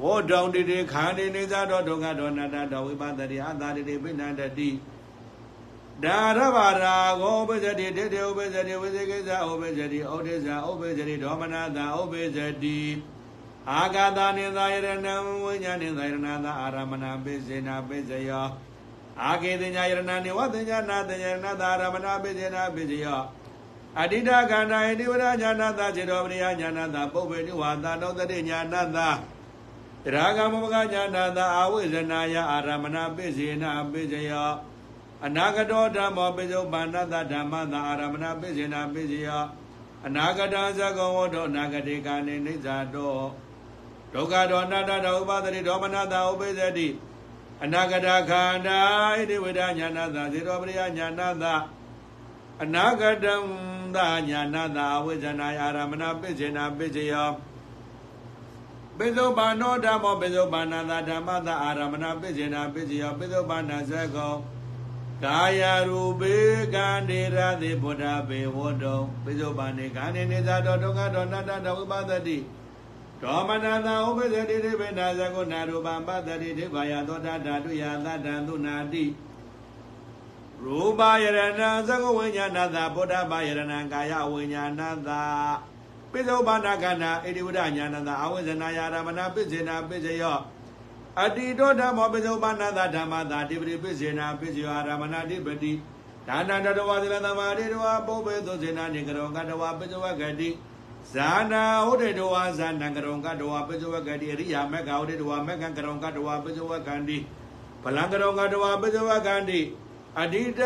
[0.03, 4.70] ဝေါတောင်တိတိခန္ဒီနေသတောဒုက္ခဒေါနတတဝိပဿတိအတာတိတိပိဏန္တတိ
[6.05, 12.80] ဒါရဘာရာဂောဥပဇတိတေတေဥပဇတိဝိသေကိစ္စဥပဇတိဩဒေဇာဥပဇတိဒေါမနတာဥပဇတိ
[13.68, 18.46] အာဂတာနိသာယရဏံဝိညာဏိသာယရဏသာအာရမဏပိစေနာပိစယော
[19.24, 23.22] အာကေတညာယရဏနိဝတညာနာတညာယရဏသာအာရမဏပိစေနာပိစယော
[24.01, 29.09] အတိတခန္ဓာဣတိဝရညာနာသာခြေတော်ပရိယညာနာသာပုပ္ပေနိဝါသနောတတိညာနာသာ
[30.05, 34.51] ရာဂမမကညာနာသာအာဝိဇနာယအာရမဏပိစေနာပိစယော
[35.26, 39.44] အနာဂတောဓမ္မောပိစုပန္နတဓမ္မသာအာရမဏပိစေနာပိစယော
[40.07, 43.18] အနာဂတသကောဝတ္တောအနာဂတိကာနေနိစ္စတော
[44.12, 46.88] ဒုက္ခဒေါအနတ္တဒေါဥပဒတိဒေါမနတာဥပိသတိ
[47.64, 48.80] အနာဂတခန္ဓာ
[49.16, 51.55] ဣတိဝိဒညာနာသာဇေတောပရိယညာနာသာ
[52.62, 53.34] အနာဂတံ
[53.96, 57.30] သာညာနာသာဝိဇ္ဇနာအာရမဏပိစေနာပိစယော
[59.03, 64.34] ပိစုပါဏောဓမ္မောပိစုပါဏသာဓမ္မသာအာရမဏပိစေနာပိစယောပိစုပါဏဇကော
[65.24, 66.34] ကာယရူပေ
[66.74, 68.94] ကံဒေရတိဗုဒ္ဓဘေဝတ္တု
[69.24, 72.38] ပိစုပါဏေကာနေနေသာတောဒုက္ခတောနတ္တတဝိပသတိ
[73.22, 79.05] ဒေါမနတာဥပ္ပဇတိတိဗေနာဇကုနာရူပံပတ္တိဒိဗာယသောတာဓာတုယသတ္တံသုနာတိ
[80.64, 85.22] ရူပယရဏံသကဝိညာဏသာဗုဒ္ဓဘာယရဏံကာယဝိညာဏသာ
[86.12, 90.38] ပိစုပါဏကနာဣတိဝဒညာဏသာအဝိဇ္ဇနာယာရမဏပိစေနာပိစယော
[91.22, 95.72] အတိတောဓမ္မောပိစုပါဏသာဓမ္မသာတိပရိပိစေနာပိစယောအာရမဏတိပတိ
[96.26, 100.50] ဒါနန္တတဝသီလသမာဓိတဝပုပ္ပေသုစေနာနိကရောကတဝပိစဝဂတိ
[101.12, 107.18] ဇာနာဟုတ်တေတဝါဇာနံကရုံကတဝါပိစဝကတိအရိယာမက္ခဟုတ်တေတဝါမက္ခကရုံကတဝါပိစဝကန္တိ
[107.82, 109.61] ဗလံကရုံကတဝါပိစဝကန္တိ
[110.18, 110.61] အဓိတ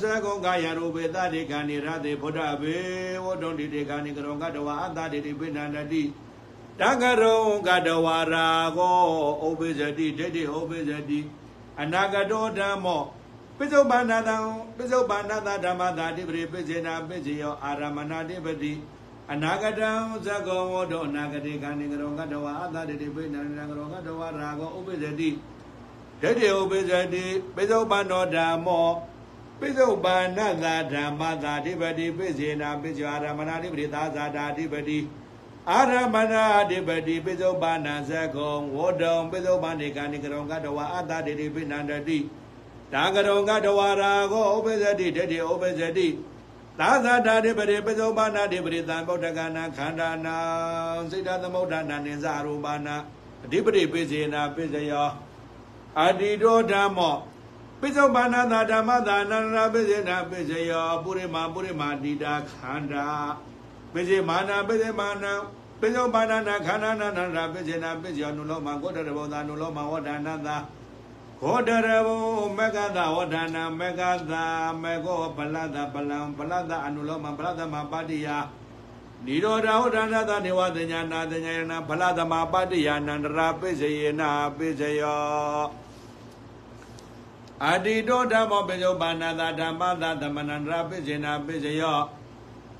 [0.00, 2.76] သကုံကာယရူပေတတိကဏိရတေဗုဒ္ဓဘေ
[3.24, 6.02] ဝတ္တုံတိတေကဏိကရုံကတဝါအတ္တတိတိပိဏန္တတိ
[6.80, 8.46] တကရုံကတဝါရာ
[8.78, 9.00] ကော
[9.46, 11.20] ဥပိဇတိဒိဋ္ဌိဥပိဇတိ
[11.80, 13.02] အနာဂတောဓမ္မော
[13.56, 14.36] ပိစုပန္နတံ
[14.76, 18.72] ပိစုပန္နတဓမ္မတာတိပရိပိစေနာပိစေယောအာရမဏတိပတိ
[19.32, 19.90] အနာဂတံ
[20.24, 25.30] ဇဂောဝတ္တောအနာဂတိကဏိကရုံကတဝါအတ္တတိတိပိဏန္တကရုံကတဝါရာကောဥပိဇတိ
[26.22, 27.24] ဒိဋ္ဌိဥပိသတိ
[27.56, 28.88] ပိစုပန္နောဓမ္မော
[29.60, 34.98] ပိစုပန္နသာဓမ္မသာဓိပတိပိစေနာပိစယအာရမဏဓိပတိသာသာဓာဓိပတိ
[35.70, 36.34] အာရမဏ
[36.70, 42.18] ဓိပတိပိစုပန္နဇကုံဝတ္တုံပိစုပန္နိကာနိကရုံကတဝါအတ္တတိတိပိဏန္တတိ
[42.92, 46.08] တာကရုံကတဝါရာကောဥပိသတိဒိဋ္ဌိဥပိသတိ
[46.80, 50.36] သာသာဓာတိပတိပိစုပန္နဓိပတိသံဗုဒ္ဓကနာခန္ဓာနာ
[51.10, 52.96] စိတ္တသမုဒ္ဒနာနိဇာရူပနာ
[53.44, 55.08] အဓိပတိပိစေနာပိစယော
[56.04, 57.16] အတိတောဓမ္မော
[57.80, 63.06] ပိစုပါဏသာဓမ္မသာနန္ဒနာပိစေနာပိစယောပုရိမာပုရိမာတိတာခန္ဓာ
[63.92, 65.32] ပိစေမာနာပိစေမာနာ
[65.80, 70.56] ပိစုပါဏနာခန္ဓာနာနန္ဒပိစေနာပိစယောနုလောမကောတရဘောသာနုလောမဝဒနာသာ
[71.40, 72.20] ခောတရဘော
[72.58, 74.32] မကသဝဒနာမကသ
[74.82, 78.28] မေကောပလတပလံပလတအနုလောမပလတမပါတိယ
[79.26, 85.87] နိရောဓဟောဒနာသနေဝတညာနာတညာယနာဖလသမပတ္တိယနန္တရာပိစယေနာပိစယော
[87.66, 91.98] အတိတောဓမ္မောပိစုပါဏသာဓမ္မသာသမနန္တရာပိစေနာပိစယော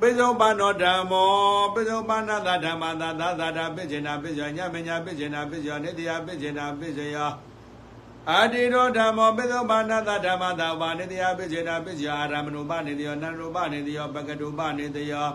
[0.00, 1.28] ပိစုပါဏောဓမ္မော
[1.74, 7.30] ပိစုပါဏသာဓမ္မသာသာသာဓပိစေနာပိစယောညမညာပိစေနာပိစယောနိတယပိစေနာပိစယော
[8.30, 15.28] အာတိရောဓမ္မောပိသုပါဏသဓမ္မသာဝနိတယပိစေနာပိစယောအာရမဏုပနိတယောနန္ဒုပနိတယောပကတုပနိတယော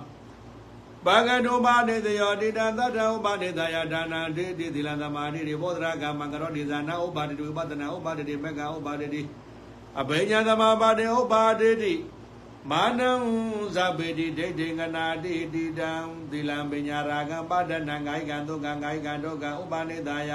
[1.06, 9.22] ဘာဂတုပါနေတယောတိတသတ္တဥပါနေတယဒါနံတိတိသီလသမာဓိရိဘောဓရကမံကရောတိဇာနာဥပါတိတုဥပဒနာဥပါတိမေကဥပါတိ
[10.00, 11.94] အဘိညာသမာပါတိဥပါတိ
[12.72, 13.10] မာနံ
[13.76, 15.92] ဇဗေတိဒိဋ္ဌိငနာတိတိတံ
[16.32, 20.32] သီလံပညာရာဂံပါဒနံဂိုင်ကံဒုက္ကံဂိုင်ကံဒုက္ကံဥပါနေတယ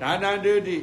[0.00, 0.78] ဒါနံတိတိ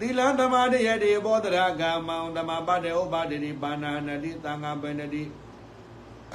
[0.00, 5.22] သီလံသမာဓိယတိဘောဓရကမံသမာပါတိဥပါတိပါဏာနတိသံဃပနတိ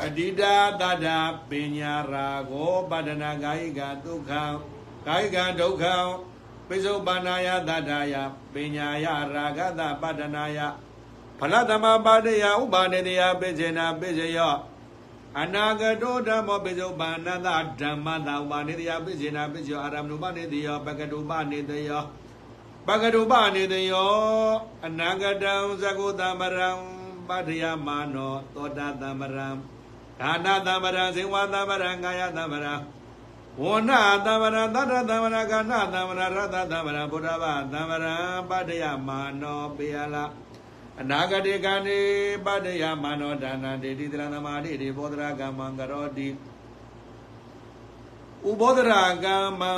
[0.03, 1.07] အတိတာတတ
[1.49, 4.43] ပညာရာဂောပဒနာကာယကဒုက္ခံ
[5.07, 5.95] ကာယကဒုက္ခံ
[6.67, 8.15] ပိစုပါဏာယတတယ
[8.53, 9.15] ပညာယရာ
[9.57, 10.59] ဂတပဒနာယ
[11.39, 14.55] ဖလသမပါတိယဥပါနေတယပိစေနာပိစယော
[15.41, 17.47] အနာဂတောဓမ္မောပိစုပါဏတ
[17.81, 22.03] ဓမ္မတဥပါနေတယပိစေနာပိစယောအာရမဏုပနေတယောပကတုပနေတယော
[22.87, 24.13] ပကတုပနေတယော
[24.85, 26.69] အနာဂတံသကုတမရံ
[27.27, 29.74] ပတ္ထယမာနောသောတာတမရံ
[30.19, 32.67] ဒါနသမ္ပရဇေဝသမ္ပရကာယသမ္ပရ
[33.61, 33.91] ဝဏ
[34.25, 38.05] သမ္ပရသတ္တသမ္ပရကာဏသမ္ပရရတသမ္ပရဘုရားဗသမ္ပရ
[38.49, 40.25] ပတ္တယမာနောပေယလာ
[41.01, 41.99] အနာဂတိကံဒီ
[42.45, 46.27] ပတ္တယမာနောဒါနံဒေတိတရသမာတိဒီဘောဓရကမ္မံကရောတိ
[48.47, 48.93] ဥဘောဓရ
[49.25, 49.73] ကမ္မံ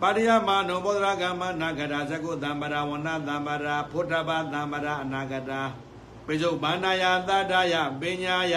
[0.00, 5.62] ပါရိယမနောဘောဓရကမ္မနာဂတာသကုသမ္ပရဝဏသမ္ပရဖုထဘသမ္ပရအနာဂတာ
[6.26, 8.56] ပိစုဘာနာယသတ္တယပညာယ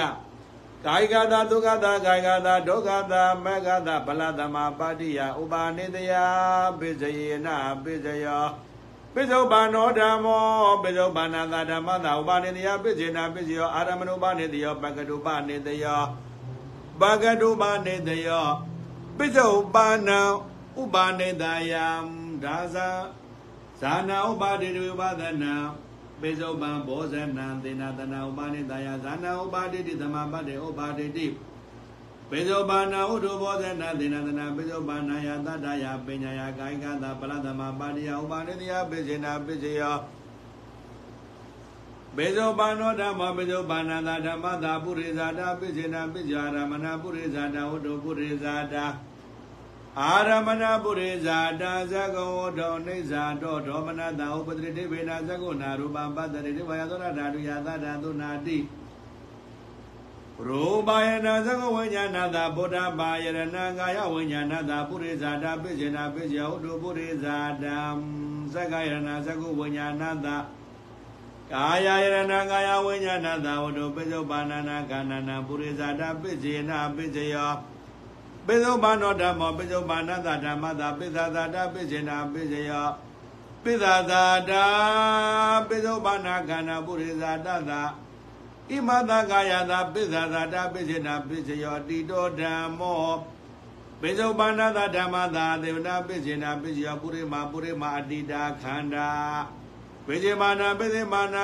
[0.85, 6.13] ကာယကတာဒုက္ခတာကာယကတာဒုက္ခတာမေဃတာဗလသမပါတိယဥပါနေတယ
[6.79, 7.47] ပိစယေန
[7.83, 8.45] ပိစယော
[9.13, 10.43] ပိစုဘာနောဓမ္မော
[10.81, 16.01] ပိစုဘာနာတာဓမ္မတာဥပါနေတယပိစေနာပိစယောအာရမဏုပါနေတယောပကတုပါနေတယော
[17.01, 18.47] ပကတုပါနေတယော
[19.17, 20.19] ပိစုဘာနံ
[20.81, 21.85] ဥပါနေတယံ
[22.43, 22.89] ဒါဇာ
[23.79, 25.53] ဇာနာဥပါတိတုဥပါဒနာ
[26.23, 31.27] ပိစုပံဘောဇနံသေနာတနာဥပါနိတယဇာနာဥပါတိတိသမပတ္တေဥပါတိတိ
[32.29, 39.97] ပိစုပန္နာဥဒုဘောဇနသေနာတနာပိစုပန္နာယတတ္တယပညာယကာယကသပလသမပါတိယဥပါနိတယပိစေနာပိစေယော
[42.15, 48.85] ဘေဇောပါဏောဓမ္မဘေဇောပါဏာတာဓမ္မတာပုရိဇာတာပိစေနာပိဇာရမဏပုရိဇာတာဝတ္တပုရိဇာတာ
[49.99, 58.57] အာရမဏပုရိဇာတာဇဂဝတောနေဇာတောဒေါမနတာဥပတိတိဗေနာဇဂုနာရူပံပတ္တိတိဝယသောရဓာတုယသတ္တသုနာတိ
[60.47, 67.77] ရူပယနာဇဂဝိညာဏတာဗုဒ္ဓဘာယရဏကာယဝိညာဏတာပုရိဇာတာပိစေနာပိစေယဥတုပုရိဇာတံ
[68.53, 70.37] ဇဂယရဏဇဂုဝိညာဏတာ
[71.51, 77.53] ကာယယရဏကာယဝိညာဏတာဝတ္တုပိစုပါဏနာကာဏနာပုရိဇာတာပိစေနာပိစေယော
[78.47, 82.87] ပိသုဘာနောဓမ္မောပိသုဘာနတဓမ္မတာပိသသာတာပိစေနာပိစယော
[83.63, 84.65] ပိသသာတာ
[85.67, 87.71] ပိသုဘာနာခန္ဓာပုရိသတတ
[88.69, 93.05] ဣမတကာယတာပိသသာတာပိစေနာပိစယောတိတောဓမ္မော
[94.01, 99.09] ပိသုဘာနာတဓမ္မတာသေဝနာပိစေနာပိစယောပုရိမာပုရိမာအတိတာခန္ဓာ
[100.05, 101.43] ပိစေမာနာပိစေမာနာ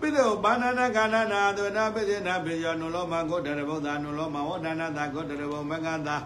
[0.00, 6.16] ပိသုဘာနာနာခန္ဓာနာသုနာပိစေနာပိယောနုလောမဂုတ္တရဘုဒ္ဓနုလောမဝဒနာတာဂုတ္တရဘောမကတာ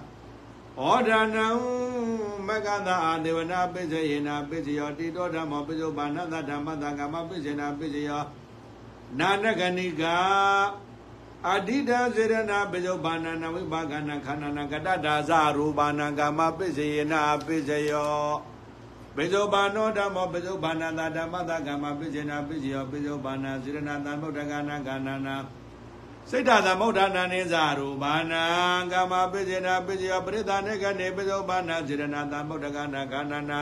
[0.78, 1.46] ဩဒါနံ
[2.48, 8.22] မကတာအာဒေဝနာပိစေယနာပိစယောတိတောဓမ္မောပိစုဘာနာတဓမ္မတကမပိစေနာပိစယော
[9.18, 10.16] နာနဂဏိကာ
[11.52, 18.53] အဓိတစေရနာပိစုဘာနာနဝိပါကနာခန္ဓာနာကတဒါဇရူပါဏံကာမပိစေယနာပိစယော
[19.16, 25.36] ပိစုဘာနောဓမ္မောပိစုဘာနာတဓမ္မတကမပိစေနာပိစယောပိစုဘာနာစေရနာတမုဒ္ဒကနာကနာနာ
[26.30, 28.42] စိတ်ဓာသမုဋ္ဌာနာနိဇာရူဘာနာ
[28.92, 33.60] ကာမပိစေနာပိစယောပရိသနေကနေပိစုဘာနာစေရနာသမုဒ္ဒကနာကနာနာ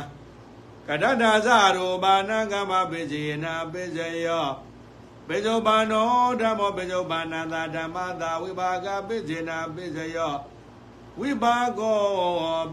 [0.88, 4.46] ကတတဇရူဘာနာကာမပိစေနာပိစယော
[5.28, 6.08] ပိစုဘာနော
[6.40, 10.34] ဓမ္မောပိစုဘာနာသာဓမ္မသာဝိဘာကပိစေနာပိစယော
[11.20, 11.98] ဝိဘာကော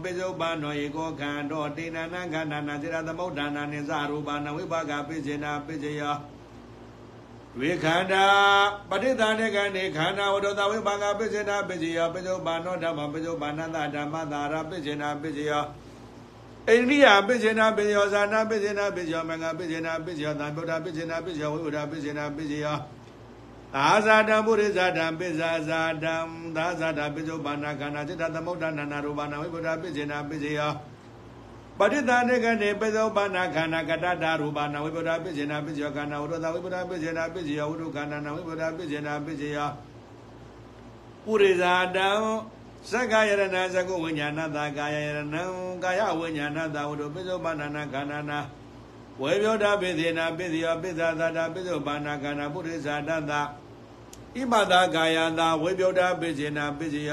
[0.02, 6.16] ပိစုဘာနောယေကောခန္တောတေနနာခန္ဓာနာစေရသမုဋ္ဌာနာနိဇာရူဘာနာဝိဘာကပိစေနာပိစယော
[7.58, 8.24] ဝေခန္ဓာ
[8.90, 15.52] ပဋိသန္ဓေကနေခန္ဓာဝတ္တသဝိပါကပိစေနာပိစီယပိစုပါဏောဓမ္မပိစုပါဏတဓမ္မသာရပိစေနာပိစီယ
[16.68, 22.66] အိန္ဒိယပိစေနာပိစီယဇာနာပိစေနာပိစီယမင်္ဂပိစေနာပိစီယသံဗုဒ္ဓပိစေနာပိစီယဝိဝဒပိစေနာပိစီယ
[23.74, 26.14] သာဇာတံပုရိဇာတံပိဇာဇာတံ
[26.56, 30.60] သာဇာတပိစုပါဏခန္ဓာจิตသမုဋ္ဌနာနာရူပနာဝိဗုဒ္ဓပိစေနာပိစီယ
[31.78, 39.58] ပဋိသန္ဓေကနေပဇောပါဏခန္ဓာကတတရူပနာဝိပဒပိစေနာပိစေယခန္ဓာဝရဒဝိပဒပိစေနာပိစေယဝိရုခန္ဓာနာဝိပဒပိစေနာပိစေယ
[41.24, 42.08] ပုရိဇာတံ
[42.90, 43.44] သက္ကာယရဏ
[43.74, 45.42] သကုဝိညာဏတာကာယယရဏံ
[45.84, 48.38] ကာယဝိညာဏတာဝိရုပိစောပါဏနာခန္ဓာနာ
[49.22, 53.32] ဝေပြောတာပိသေနာပိစေယပိသသာတာပိစောပါဏခန္ဓာပုရိဇာတတ
[54.34, 57.12] ဣမတာကာယတာဝေပြောတာပိစေနာပိစေယ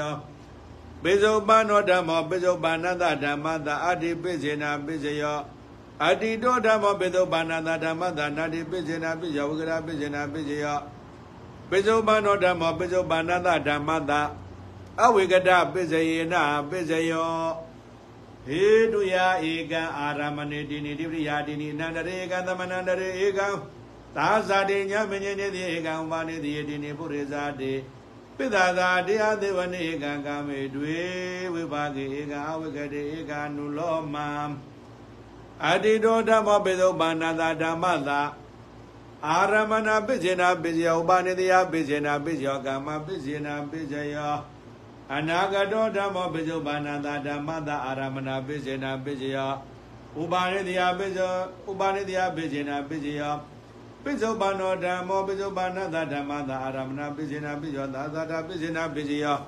[1.02, 5.38] ပိစုပန်သောဓမ္မောပိစုပန်နတဓမ္မတာအတ္တိပိစေနာပိစယော
[6.04, 10.78] အတ္တိတောဓမ္မောပိစုပန်နတဓမ္မတာနာတိပိစေနာပိယောဝဂရပိစေနာပိစယော
[11.70, 14.20] ပိစုပန်သောဓမ္မောပိစုပန်နတဓမ္မတာ
[15.02, 16.34] အဝိကတပိစယေန
[16.70, 17.67] ပိစယော
[18.48, 19.16] ဟေတုယ
[19.52, 23.48] ဧကံအာရမဏေတိနိတိပရိယာတိနိနန္တရေကံသမနန္တရေဧကံ
[24.16, 27.72] သာဇာတိညမညနေတိဧကံဥပါနေတိယတိနိပုရိဇာတိ
[28.36, 30.98] ပိဿာသာတရားသေဝနေဧကံကာမေတွေ
[31.54, 34.28] ဝိပါကေဧကံအဝိကတေဧကံနုလောမံ
[35.64, 38.22] အတ္တိတောဓမ္မပိသုပါဏတာဓမ္မတာ
[39.26, 44.34] အာရမဏပိစေနာပိစယောဥပါနေတိယပိစေနာပိစယောကာမပိစေနာပိစယော
[45.14, 49.52] အနာဂတောဓမ္မောပိစုပါဏတာဓမ္မတာအာရမဏပိစေနာပိစယော
[50.20, 51.34] ဥပါနေတိယပိစယော
[51.70, 53.34] ဥပါနေတိယပိစေနာပိစယော
[54.02, 59.38] ပိစုပါဏောဓမ္မောပိစုပါဏတာဓမ္မတာအာရမဏပိစေနာပိယောသာသာတာပိစေနာပိစယော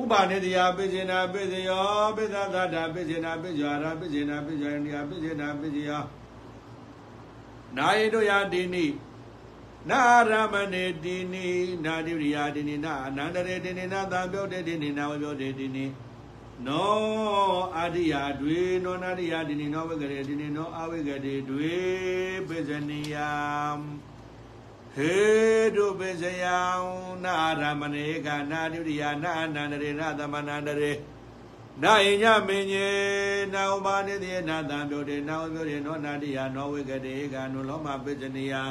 [0.00, 1.84] ဥပါနေတိယပိစေနာပိစယော
[2.16, 6.02] ပိသသာတာပိစေနာပိယောအာရပိစေနာပိယောအိန္ဒိယပိစေနာပိစယော
[7.76, 8.84] နာယေတုယတိနိ
[9.90, 11.46] နာရမဏေတိနိ
[11.84, 15.86] နာတိရိယာတိနိနာအနန္တရေတိနိနာသံပြောတေတိနိနာဝပြောတေတိနိ
[16.66, 16.96] နော
[17.76, 21.76] အာရိယာတွေနောနာရိယာတိနိနောဝေကရေတိနိနောအဝေကရေတွေ
[22.48, 23.30] ပိဇနိယံ
[24.94, 25.14] ဟေ
[25.76, 26.58] တုပိဇယံ
[27.24, 30.92] နာရမဏေကနာတိရိယာနာအနန္တရေနာသမနန္တရေ
[31.82, 38.62] နာယညမင်းကြီးနာဥပါနေတိနာသံပြောတေနာဝပြောတေနောနာတိယနောဝေကရေကနုလောမပိဇနိယံ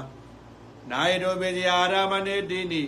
[0.91, 2.83] နာယတောပိဇယာရမဏေတိနိ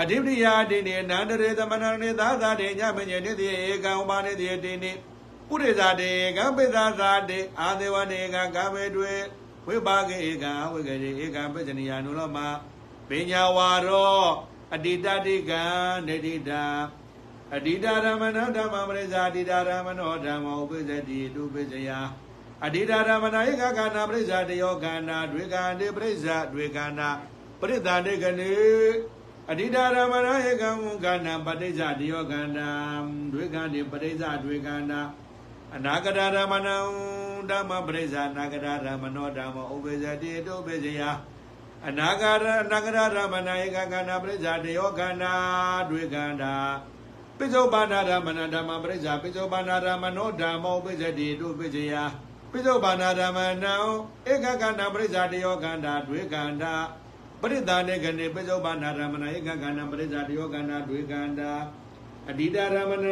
[0.00, 4.92] အဓိပတိယာတိနိနန္တရေသမဏနေသာသာတေညမညေတိတိဧကံဥပါနေတိတိနိ
[5.48, 9.12] ပုရိသတေကံပိသသာတေအာဒေဝနေကကာမေတွေ
[9.66, 12.38] ဝိပါကေဧကံဝိကေဧကံပစ္စနိယနုလောမ
[13.08, 14.22] ပညာဝါရော
[14.74, 15.62] အတိတတိကံ
[16.06, 16.64] နေတိတာ
[17.54, 21.90] အတိတာရမဏဓမ္မပရိဇာတိတာရမနောဓမ္မောဥပိသတိတုပိစယ
[22.64, 27.08] အတိတာရမဏဧကကနာပရိဇာတယောကနာဒွေကံတေပရိဇာဒွေကနာ
[27.60, 28.52] ပရိသန္တေကနေ
[29.50, 30.70] အဋ္ဌာရမဏဧကံ
[31.04, 32.68] ကန္နာပဋိစ္စတယောကန္နာ
[33.32, 35.00] ဒွေကံတိပဋိစ္စဒွေကန္နာ
[35.74, 36.76] အနာဂတရမဏံ
[37.50, 41.02] ဓမ္မပရိစ္ဆာနာဂတရမနောဓမ္မဥပ္ပဇတိတုပ္ပဇယ
[41.86, 45.32] အနာဂရအနာဂတရမဏဧကကန္နာပရိစ္ဆာတယောကန္နာ
[45.90, 46.52] ဒွေကန္နာ
[47.38, 51.94] ပိစ္ဆုပါဏဓမ္မနာဓမ္မပရိစ္ဆာပိစ္ဆုပါဏဓမ္မနောဓမ္မဥပ္ပဇတိတုပ္ပဇယ
[52.56, 53.74] ပိစ္ဆုပါဏဓမ္မနံ
[54.30, 56.72] ဧကကန္နာပရိစ္ဆာတယောကန္နာဒွေကန္နာ
[57.40, 61.52] ပရိသနေကနေပစ္စုပန်နာရမဏဧကကန္နာပရိစ္ဆာတယောကန္နာဒွေကန္တာ
[62.30, 63.06] အတိတာရမဏ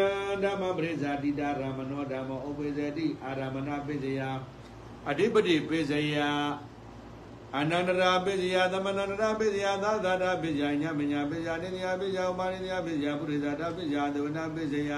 [0.45, 4.21] ဓမ္မပရိစ္ဆာတိတာရမနောဓမ္မဥပ္ပေဇတိအာရမဏပိစယ
[5.09, 6.17] အဓိပတိပိစယ
[7.59, 14.93] အနန္တရာပိစယသမနန္တရာပိစယသာသာတာပိစယညမညာပိစယနိယပိစယဥပါနိယပိစယပုရိသတာပိစယသဝနာပိစယ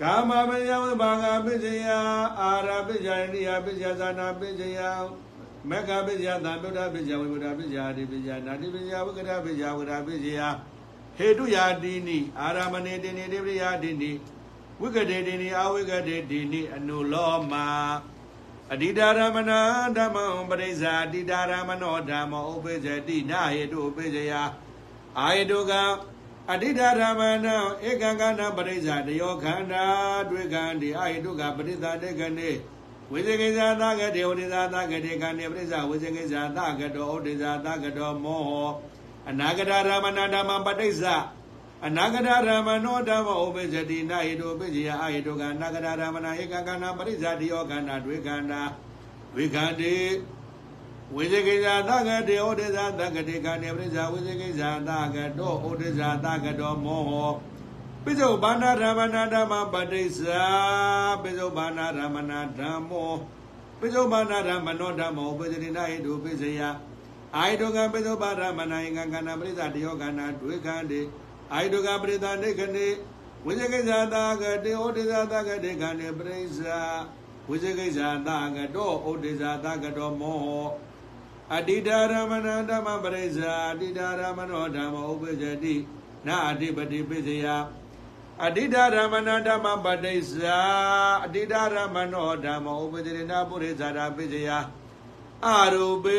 [0.00, 1.88] ကာမပယဝဘာဂပိစယ
[2.40, 4.80] အာရပိစယနိယပိစယဇာနာပိစယ
[5.70, 10.40] မက္ခပိစယသံဗုဒ္ဓပိစယဝိဗုဒ္ဓပိစယအတိပိစယနာတိပိစယဝိကရပိစယဝိရပိစယ
[11.16, 14.12] ဟေတုယာတိနိအာရမဏေတိနိတိပရိယာတိနိ
[14.80, 17.54] ဝိကတေတိနိအဝိကတေတိနိအနုလောမ
[18.72, 19.52] အတိတာရမဏ
[19.96, 24.32] ဓမ္မံပရိစ္ဆာအတိတာရမနောဓမ္မောဥပိစ္ဆတိနာဟေတုဥပိစ္ဆယ
[25.18, 25.72] အာဟေတုက
[26.52, 27.48] အတိတာရမဏ
[27.88, 29.84] ဧကကနာပရိစ္ဆာတယောခန္ဓာ
[30.30, 32.50] တွေ့ကံဒီအာဟေတုကပရိသတေကနေ
[33.10, 38.70] ဝိဇေကိဇာသကတေဝိဇာသကတေကံနေပရိစ္ဆာဝိဇေကိဇာသကတောဩဒိဇာသကတောမောဟော
[39.28, 41.02] အနာဂတရမဏဓမ္မပဋိစ္စ
[41.86, 48.60] အနာဂတရမနောဓမ္မဥပ္ပဇတိနာဟိတောပိစယအာဟိတောကအနာဂတရမဏဧကကနာပရိစ္ဆာတိယောကနာဒွေကနာ
[49.34, 49.94] ဝိခန္တိ
[51.14, 57.30] ဝိဇေကိဇာသကတေဩဒိဇာသကတေကံနေပရိစ္ဆာဝိဇေကိဇာသကတောဩဒိဇာသကတောမောဟော
[58.04, 60.20] ပိစုဘာနာဓမ္မနာဓမ္မပဋိစ္စ
[61.22, 63.12] ပိစုဘာနာဓမ္မနာဓမ္မော
[63.80, 66.60] ပိစုဘာနာဓမ္မနောဓမ္မောဥပ္ပဇတိနာဟိတောပိစယ
[67.36, 71.00] အာယတုကပိသုပါရမဏယင်္ဂကနာပရိသတယောကနာဒွေခန္တိ
[71.52, 72.88] အာယတုကပရိသနေခဏိ
[73.44, 76.78] ဝိဇကိစ္ဆာတာကတေဩဒိဇာတာကတေခန္တိပရိစ္ဆာ
[77.48, 80.85] ဝိဇကိစ္ဆာတာကတောဩဒိဇာတာကတောမောဟ
[81.54, 85.76] အတိတာရမဏဓမ္မပရိစ္ဆာအတိတာရမနောဓမ္မဥပ္ပဇတိ
[86.26, 87.46] နာအတိပတိပိစယ
[88.44, 90.58] အတိတာရမဏဓမ္မပဋိစ္ဆာ
[91.24, 94.50] အတိတာရမနောဓမ္မဥပ္ပဇတိနာပုရိသတာပိစယ
[95.44, 96.18] အာရူပေ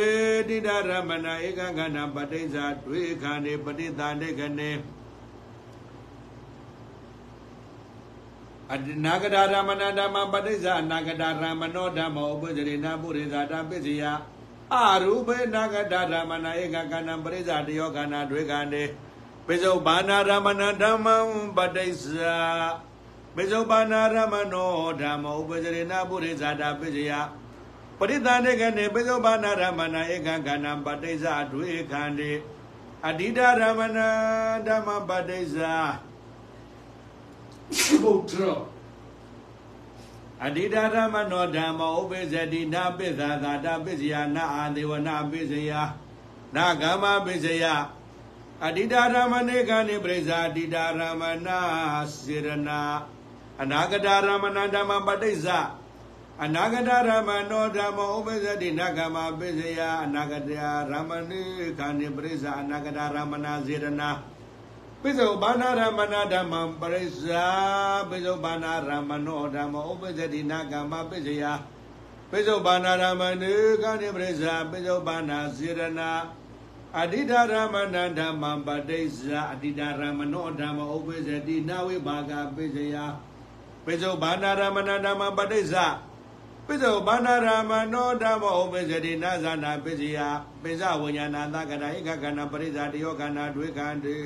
[0.50, 4.72] တိတရမဏဧကခန္ဓာပဋိစ္ဆာတွေ့ခန္ဓေပဋိသန္တေကနေ
[8.74, 14.04] အနာဂဒရမဏဓမ္မပဋိစ္ဆာအနာဂဒရမနောဓမ္မဥပ္ပဇရိနာပုရိသတာပစ္စယ
[14.73, 18.85] အာရူပေနာဂဒရမဏဧကခန္ဓာပဋိစ္ဆာတယောခန္ဓာတွေ့ခန္ဓေ
[19.47, 21.17] ပိစုဘာနာရမဏဓမ္မံ
[21.57, 22.37] ပဋိစ္ဆာ
[23.37, 27.13] ပိစုဘာနာရမနောဓမ္မောဥပဇရေနပုရိဇာတာပိစယ
[27.99, 32.33] ပရိသန္တေကနေပိစုဘာနာရမဏဧကံကဏံပဋိစ္ဆာဒွေခန္တေ
[33.07, 33.99] အဓိတာရမဏ
[34.67, 35.75] ဓမ္မပဋိစ္ဆာ
[38.03, 38.35] ဗုဒ္ဓ
[40.46, 45.72] အဓိတာရမနောဓမ္မောဥပိဇတိနာပိဇာသာတာပိစယနာအာဒေဝနာပိစယ
[46.56, 47.66] နာဂမပိစယ
[48.66, 51.48] အဓိတာရမဏေကနေပရိဇာအဓိတာရမဏ
[52.24, 52.80] စေရနာ
[53.62, 55.60] အနာဂတာရမဏဓမ္မပဋိစ္ဆာ
[56.44, 61.42] အနာဂတာရမနောဓမ္မောဥပိဇတိနာဂမပိစယအနာဂတာရမဏေ
[61.80, 64.10] ကနေပရိဇာအနာဂတာရမဏစေရနာ
[65.03, 67.47] ပိစုဘာနာရမဏဓမ္မံပရိစ္ဆာ
[68.09, 71.45] ပိစုဘာနာရမနောဓမ္မောဥပိဇတိနာဂမပိစယ
[72.31, 76.11] ပိစုဘာနာရမဏေကနေပရိစ္ဆာပိစုဘာနာစေရနာ
[77.01, 82.97] အဓိတာရမဏဓမ္မံပဋိစ္ဆာအဓိတာရမနောဓမ္မဥပိဇတိနာဝိဘာဂပိစယ
[83.85, 85.87] ပိစုဘာနာရမဏဓမ္မံပဋိစ္ဆာ
[86.67, 90.19] ပိစုဘာနာရမနောဓမ္မဥပိဇတိနာဇာနာပိစယ
[90.63, 94.17] ပိစဝိညာဏသကတာဧကကဏပရိစ္ဆာတယောကနာဒွေခန္တေ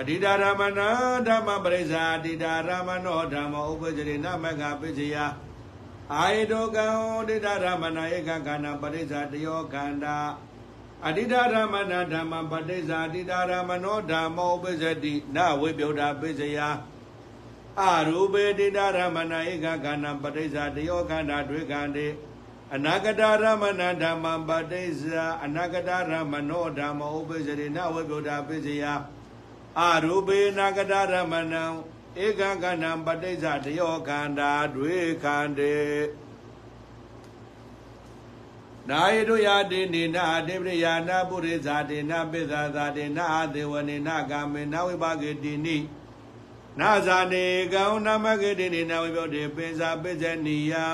[0.00, 0.80] အဓိတာရမဏ
[1.28, 5.16] ဓမ္မပရိစ္ဆာအဓိတာရမနောဓမ္မဥပိဇတိနာမကပိစယ
[6.14, 6.86] အာယတောကံ
[7.28, 10.18] ဒိတာရမဏဧကကဏပရိစ္ဆာတယောခန္တာ
[11.08, 16.58] အဓိတာရမဏဓမ္မပဋိစ္ဆာအဓိတာရမနောဓမ္မောဥပိဇတိနဝိပယုဒ္ဓပိစယ
[17.80, 22.06] အရူပေဒိတာရမဏဧကကဏပဋိစ္ဆာတယောခန္တာဒွေခန္တေ
[22.74, 28.84] အနာဂတရမဏဓမ္မပဋိစ္ဆာအနာဂတရမနောဓမ္မောဥပိဇတိနဝိပယုဒ္ဓပိစယ
[29.80, 31.64] အရူပေနာဂတရမဏံ
[32.24, 35.76] ဧကကဏပဋိစ္ဆာတယောခန္တာဒွေခန္တေ
[38.88, 45.78] နာယတုယာတိနေနာတေပရိယာနာပုရိဇာတေနာပိဇာဇာတေနာအသေဝနေနာကာမေနာဝိပါကေတိနိ
[46.78, 50.86] နာဇာနေကောနာမကေတိနိနာဝိပြောတေပိဇာပိဇနိယံ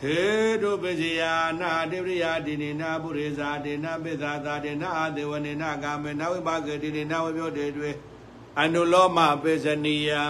[0.00, 0.20] ဟေ
[0.62, 7.90] တုပိဇယာနာတေပရိယာတိနိနာပုရိဇာတေနာပိဇာဇာတေနာအသေဝနေနာကာမေနာဝိပါကေတိနိနာဝိပြောတေတွေ
[8.60, 10.24] အနုလောမပိဇနိယံ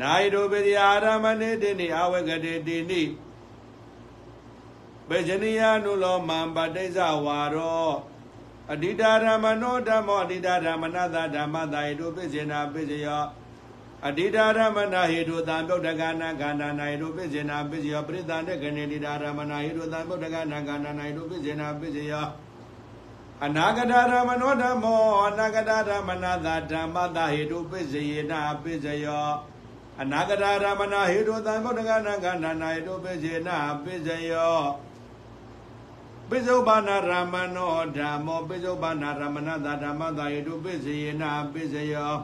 [0.00, 3.02] နာယတုပိဇယာရမဏေတိနိအဝဂတေတိနိ
[5.08, 7.92] ပေဇနိယနုလောမံပတိစ္ဆဝါရော
[8.72, 13.22] အဓိတာရမနောဓမ္မောအဓိတာရမနသဓမ္မသာဟိတုပိစေနာပိစယော
[14.08, 22.26] အဓိတာရမဏဟိတုသံပုဒ္ဒကနာခန္ဓာနာဟိတုပိစေနာပိစယောပရိသန္တကနေတိတာရမဏဟိတုသံပုဒ္ဒကနာခန္ဓာနာဟိတုပိစေနာပိစယော
[23.44, 29.28] အနာဂတရမနောဓမ္မောအနာဂတရမနသဓမ္မသာဟိတုပိစေနာပိစယော
[30.00, 34.58] အနာဂတရမဏဟိတုသံပုဒ္ဒကနာခန္ဓာနာဟိတုပိစေနာပိစယော
[36.28, 42.14] ပိစုဘာနာရမနောဓမ္မောပိစုဘာနာရမဏသာဓမ္မသာယေတုပိစယေနာပိစယော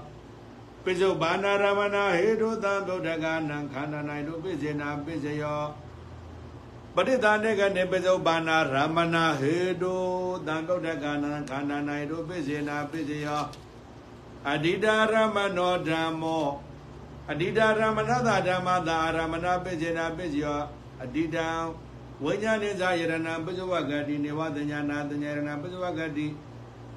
[0.89, 5.63] ပိစုဘာနာရမဏဟေတုသံဗုဒ္ဓဂာနံခန္ဓာ၌တုပိစေနာပိစယော
[6.95, 9.95] ပဋိသန္ဓေကနေပိစုဘာနာရမဏဟေတု
[10.47, 11.79] သံဗုဒ္ဓဂာနံခန္ဓာ၌
[12.11, 13.43] တုပိစေနာပိစယော
[14.53, 16.49] အဓိတာရမနောဓမ္မော
[17.31, 20.61] အဓိတာရမဏသာဓမ္မသာအာရမဏပိစေနာပိစယော
[21.03, 21.49] အဓိတံ
[22.25, 26.27] ဝိညာဉ်ဇာယရဏပဇဝဂတိနေဝတညာနာတညာရဏပဇဝဂတိ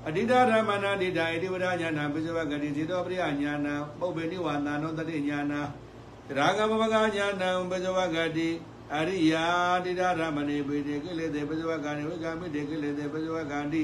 [0.08, 5.62] အဓိတာရမဏဒိတာဣတိဝရညာနာပဇဝဂတိဇေတောပရိယညာနာပုပ္ပေနိဝါနာနောတတိညာနာ
[6.38, 8.50] ရာဂမဘဂညာနာပဇဝဂတိ
[8.96, 9.46] အရိယာ
[9.86, 13.84] ဒိတာရမဏေပေတိကိလေသေပဇဝဂာနိဝိကမိတေကိလေသေပဇဝဂန္တိ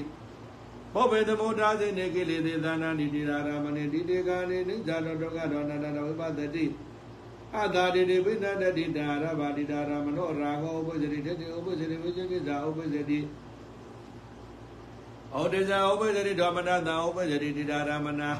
[0.93, 6.65] ဘောဘေသမုဒ္ဒါစေနေကိလေသေသနာနိတိရာရမဏေဒိတေကာနိနိဇာတောဒုက္ခတောအနန္တဝိပဿတိ
[7.55, 13.19] အသာတိတိပိဏတတိတာရဘာတိတာရမနောရာဂောဥပဇတိတတိဥပဇတိဝိဇကိဇာဥပဇတိ
[15.37, 18.31] ဩဒေဇာဥပဇတိဓမ္မနာတံဥပဇတိတိတာရမနာ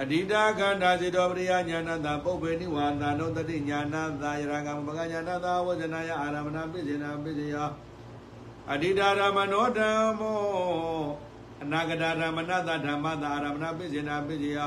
[0.00, 7.56] အဓိတာခန္ဓာစေတောပရိယညာဏတပုပ္ပေနိဝါသာနောတတိညာဏသာယရာဂံဘဂညာဏသာဝဇနာယအာရမဏပိစေနာပိစေယ
[8.72, 10.38] အဓိတာရမနောဓမ္မော
[11.62, 14.58] အနာဂတရမဏတဓမ္မသာအာရမဏပိစေနာပိစေယ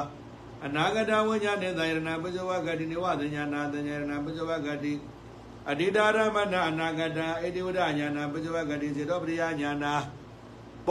[0.65, 4.93] အနာဂတဝိညာဉ်သာယရဏပဇဝဂတိနိဝသညာနာတညာရဏပဇဝဂတိ
[5.69, 9.93] အဓိတာရမဏအနာဂတဣတိဝဒညာနာပဇဝဂတိစေတောပရိယညာနာ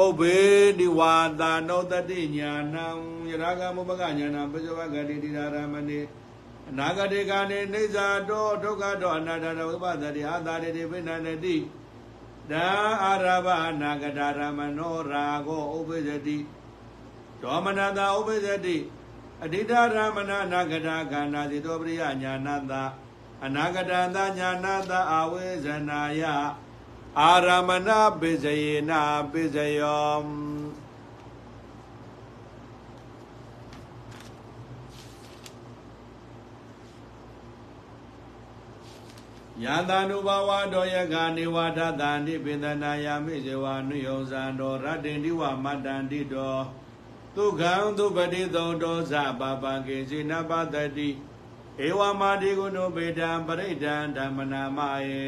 [0.00, 0.36] ပုပ္ပေ
[0.78, 2.86] နိဝါသာနောတတိညာနံ
[3.30, 6.00] ယရာဂမုပကညာနာပဇဝဂတိတိရာရမဏိ
[6.70, 11.56] အနာဂတေကာနေနေဇာတောဒုက္ခတောအနာတတဝိပဿတိအာသာတိပိဏန္တိ
[12.50, 12.68] ဒါ
[13.04, 16.38] အာရဘအနာဂတရမနောရာဂောဥပ္ပဇတိ
[17.42, 18.76] ဒေါမနတာဥပ္ပဇတိ
[19.42, 22.72] အဋ္ဌရမဏအနာဂတခန္ဓာစီတောပရိယညာနာတ
[23.44, 26.22] အနာဂတသညာနာတအဝေဇနာယ
[27.20, 27.90] အာရမဏ
[28.20, 29.00] ပိစယေနာ
[29.32, 30.22] ပိစယော
[39.64, 46.56] ယန္တာနုဘဝတောယကနေဝဒတန္တိပိန္ဒနာယာမိဇဝနုယောဇံတောရတ္တိန္တိဝမတ္တန္တိတော
[47.36, 51.08] ဒုက္ခံဒုပတိသောတောဇပပံကေစိနပတတိ
[51.86, 55.24] ဧဝမာတိကုဏုပေတံပရိဒံဓမ္မနာမယေ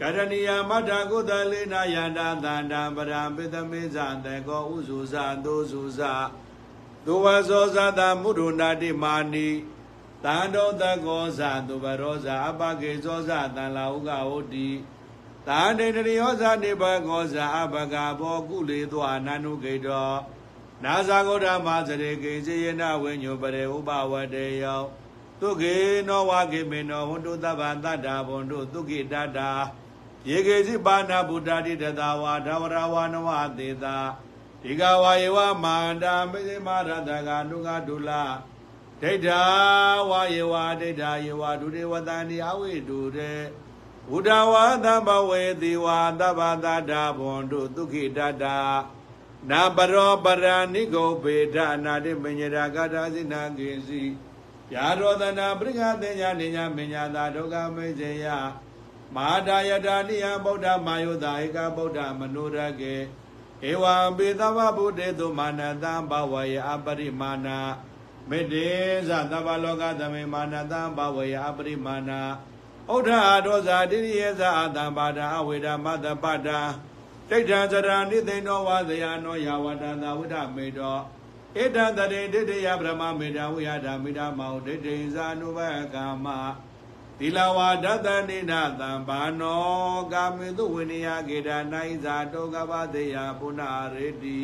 [0.00, 5.14] ကရဏီယမတ္တကုသလေနာယန္တသန္တံပရံပိသမေဇတေကောဥစုဇ
[5.44, 6.00] သောစုဇ
[7.06, 9.48] ဒုဝဇောဇတမုဒုနာတိမာနိ
[10.24, 14.68] တန်တောတကောဇသူဘရောဇအပကေဇောဇတန်လာဥကဟောတိ
[15.46, 20.10] တာတေတရိယောဇနိဘကောဇအပကဘောကုလေသောအနန္နုကေတော
[20.84, 24.82] နာဇာဂောဓမစရေကေစေယနာဝိညုပရေဥပဝတေယော
[25.40, 25.74] သုကေ
[26.08, 29.50] နောဝကေမေနောဟွန်တုသဗ္ဗံတတ္တာဘွန်တုသုကိတတ္တာ
[30.28, 33.96] ယေကေစီပါဏဗုဒ္ဓတိတသာဝါဓဝရဝနဝသေတာ
[34.62, 38.10] ဒီကဝါယေဝမန္တာမေဇိမရတကနုကဒုလ
[39.00, 39.42] ဒိဋ္ဌာ
[40.10, 43.32] ဝါယေဝဒိဋ္ဌာယေဝဒုရေဝတန္တိအဝိတုရေ
[44.10, 48.58] ဘုဒ္ဓဝါသဗ္ဗဝေတိဝါသဗ္ဗတတ္တာဘွန်တုသုခိတတ္တာ
[49.50, 54.02] နာပရောပရဏိကိုပေဒအနာတိမညရာကတာစိနာကေစီ
[54.72, 58.26] ယာရောဒနာပရိက္ခတေညာနေညာမညာသာဒုက္ခမေဇေယ
[59.16, 62.96] မဟာဒါယတာနိယဗုဒ္ဓမာယုသာဧကဗုဒ္ဓမနုရကေ
[63.70, 67.48] ဧဝံပိသဗ္ဗဗုဒ္ဓေတုမာနတံဘဝယေအပရိမာဏ
[68.28, 68.68] မေတ္တေ
[69.08, 72.10] ဇသဗ္ဗလောကသမေမာနတံဘဝယေအပရိမာဏ
[72.92, 76.48] ဩဒအဒောဇာတိရိယဇအတံပါဒအဝေဒမတ္တပတ္တ
[77.30, 80.98] တိဋ္ဌံဇရဏိသိဏောဝဇယနောယဝတံသာဝိဒမေတော
[81.62, 85.58] ဧတံတရေဒိဋ္ဌိယဗြဟ္မမေတံဝိယဒမိဒမောဒိဋ္ဌိဇာနုဘ
[85.94, 86.26] ကာမ
[87.18, 89.64] သီလဝါဒတနိနာတံဘာနော
[90.12, 93.62] ကာမေတုဝိနယကေဒနိုင်ဇာတောကပတေယပုဏ္ဏ
[93.94, 94.40] ရေတိ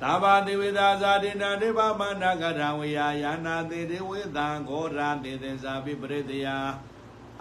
[0.00, 6.46] သာဘာတိဝေသာဇာတိနာဒေဝမန္တကရဝေယယာနာတိဒေဝေသံဂောရာတိသေဇာပိပရိတယ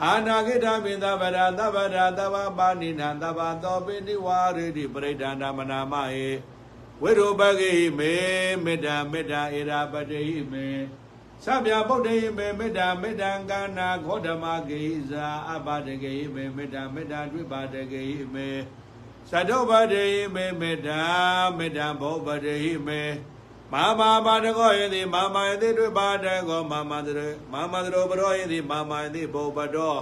[0.04, 6.30] အာနာဂိတမေသဗရာသဗရာသဗပါဏိနံသဗသောပိနိဝါရေတိပရိဒန္တမနာမယေ
[7.02, 8.14] ဝိရုပဂိမေ
[8.64, 10.68] မေတ္တာမေတ္တာဧရာပတိမေ
[11.46, 18.50] သဗ္ဗဗုဒ္ဓိမေမေတ္တာမေတ္တံကာနာခောဓမဂိဇာအပတဂိမေမေတ္တာမေတ္တာဒွိပါတဂိမေ
[19.32, 21.04] သတ္တပတိမေမေတ္တာ
[21.58, 23.02] မေတ္တာဘောပတိမေ
[23.74, 27.20] မာမာပါတကောယတိမာမာယတိဒွိပါတကောမာမာတရ
[27.54, 29.96] မာမာတရောပရောယတိမာမာယတိဘောပတော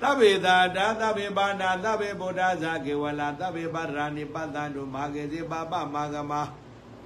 [0.00, 6.32] သဗ္ဗေသာတာသဗ္ဗေပါဏသဗ္ဗေဗုဒ္ဓဇာကေဝလာသဗ္ဗေပါရဏိပတ္တန္တုမာဂေစီပါပမာဂမ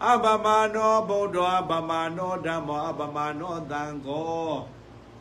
[0.09, 4.51] အပမနောဗုဒ္ဓအပမနောဓမ္မောအပမနောသံဃော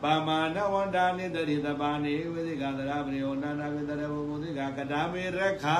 [0.02, 5.78] ပမာနဝန္တာနိတရိတပါဏိဝိသိကသရပရိယောနာနာဝိတရဘုမုသိကကဒါမေရခာ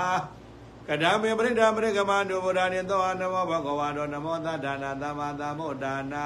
[0.89, 6.25] ကဒါမေပရိဒာပရိကမန္တုဗုဒ္ဓနိသောနမောဘဂဝါတောနမောသဒ္ဒနာသမ္မာသမ္မောဒါနာ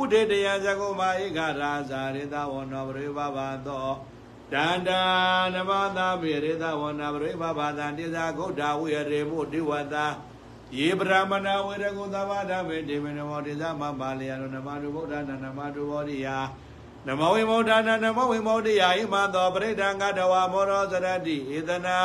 [0.00, 3.88] ဥဒေတယဇဂုမာဧကရာဇာရိတဝနောပရိဘဘသော
[4.52, 5.02] တန္တာ
[5.54, 10.06] နမသာပိရိသဝနာပရိဘဘသံတိသာဂௌဒဝိရေမုတိဝတာ
[10.76, 16.38] ယေဗြဟ္မဏဝေရကုသဘာဓမေတေမေနမောတိသမပါလယနမတုဗုဒ္ဓနာနမတုဘောဓိယာ
[17.06, 21.98] နမဝိမုဒ္ဒနာနမဝိမုဒ္ဓိယာဣမသောပရိဒံကတဝမောရောစရတိဧတနာ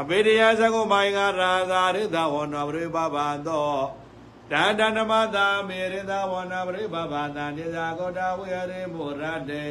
[0.00, 3.72] အပေရိယဇဂုမိုင်္ဂရာဇာရိသဝနောပရိဘဘသော
[4.50, 9.64] တန္တနမသာမေရိသဝနာပရိဘဘသံတိသာဂောတဝိရေမုရတေ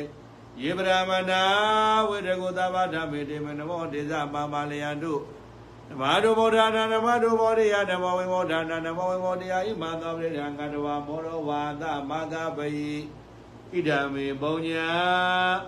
[0.61, 1.31] ယေဗြဟ္မဏ
[2.07, 5.13] ဝေရကုသဘာဓမေတေမေနမောတိသမပါလယန္တု
[5.91, 12.93] ဓမ္မတုဗောဓနာဓမ္မတုဘောရိယဓမ္မဝိမောဓနာဓမ္မဝိမောတရားဣမသောပရိဒံကတဝမောရဝါဒမဂပယိ
[13.73, 14.87] ဣဒံမေပုံညာ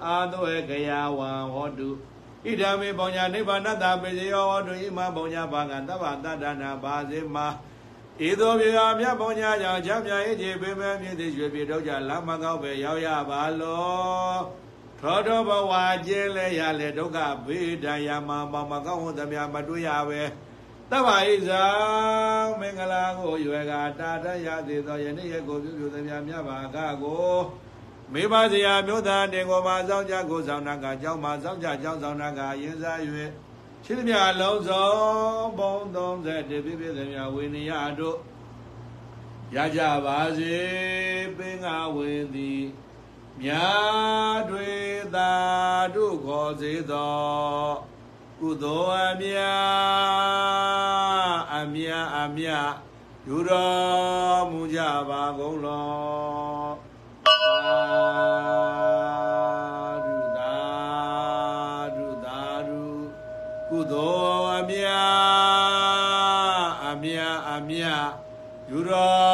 [0.05, 1.89] အာသောေကယဝံဟောတု
[2.45, 7.37] ဣဒံမေပုံညာနိဗ္ဗာနတပေဇယောဟောတုဣမပုံညာဘာကတဗ္ဗတတ္တနာဘာစေမ
[8.27, 14.62] ဧသောပြေဟာမြတ်ပုံညာကြောင့်ချမ်းမြရေးခြင်းပေမဲ့မြည်သည်ရွှေပြေတော့ကြလမ်းမကောက်ပဲရောက်ရပါလော
[15.05, 15.73] ထောထောဘဝ
[16.05, 20.21] ကျင်းလဲရလဲဒုက္ခဘေးဒဏ်ရမှာမမကောင်းဝသမျှမတွေ့ရပဲ
[20.91, 21.65] တဗ္ဗဣဇာ
[22.59, 27.37] မင်္ဂလာကိုရွယ်ကတာတရသေးသောယနေ့ရက်ကိုပြုပြုသမျှမြတ်ပါကကို
[28.13, 32.99] မေပါစရာမြို့သားတင်ကိုမှာစောင့်ကြကိုဆောင်နာကကြောင်းမှာစောင့်ကြကြောင်းဆောင်နာကရင်စား၍
[33.85, 34.89] ရှိသမျှလုံးစုံ
[35.59, 38.17] ဘုံ30ပြည့်ပြည့်သမျှဝိနည်းတို့
[39.55, 40.55] ရကြပါစေ
[41.37, 42.63] ပင်ငါဝင်သည်
[43.41, 43.67] မြာ
[44.49, 44.73] တွေ
[45.15, 45.33] သာ
[45.95, 47.71] တို့ခေါ်စေသော
[48.39, 49.37] ကုသိုလ်အမြ
[51.55, 52.47] အမြအမြ
[53.27, 54.79] ယူတော်မူကြ
[55.09, 56.73] ပါကုန်လော
[57.23, 57.71] သာ
[60.05, 60.53] ဓုသာ
[61.95, 62.81] ဓုသာဓု
[63.69, 64.85] ကုသိုလ်အမြ
[66.85, 67.17] အမြ
[67.49, 67.83] အမြ
[68.69, 69.32] ယူတော်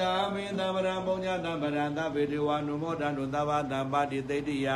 [0.00, 4.68] ဇာမိသဗ္ဗရံပုံညတံဗရံသဗ္ဗေတေဝနုမောတံတို့သဗ္ဗတံပါတိသိတိယ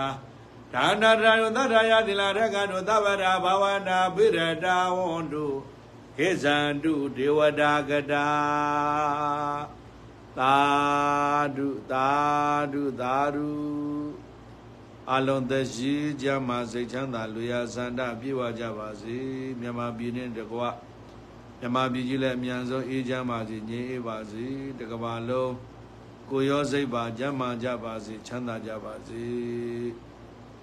[0.74, 5.46] ဒါနတရယသတ္တယတိလာရကတို့သဗ္ဗရာဘာဝနာပိရတာဝန္တု
[6.16, 8.26] ခေဇန္တုဒေဝတာကတာ
[10.38, 10.56] သာ
[11.56, 12.08] ဓုသာ
[12.72, 13.50] ဓုသာဓု
[15.14, 19.18] အလုံးသက်ရှိကြမှာစိတ်ချမ်းသာလူရဆန္ဒပြေဝကြပါစေ
[19.60, 20.60] မြန်မာပြည်နဲ့တကွ
[21.62, 24.46] မြန်မာပြည်ကြီးလည်းအမြန်ဆုံးအေးချမ်းပါစေငြိမ်းအေးပါစေ
[24.78, 25.54] တကဘာလုံး
[26.30, 29.24] ကိုရောစိတ်ပါကြမ်းမာကြပါစေချမ်းသာကြပါစေ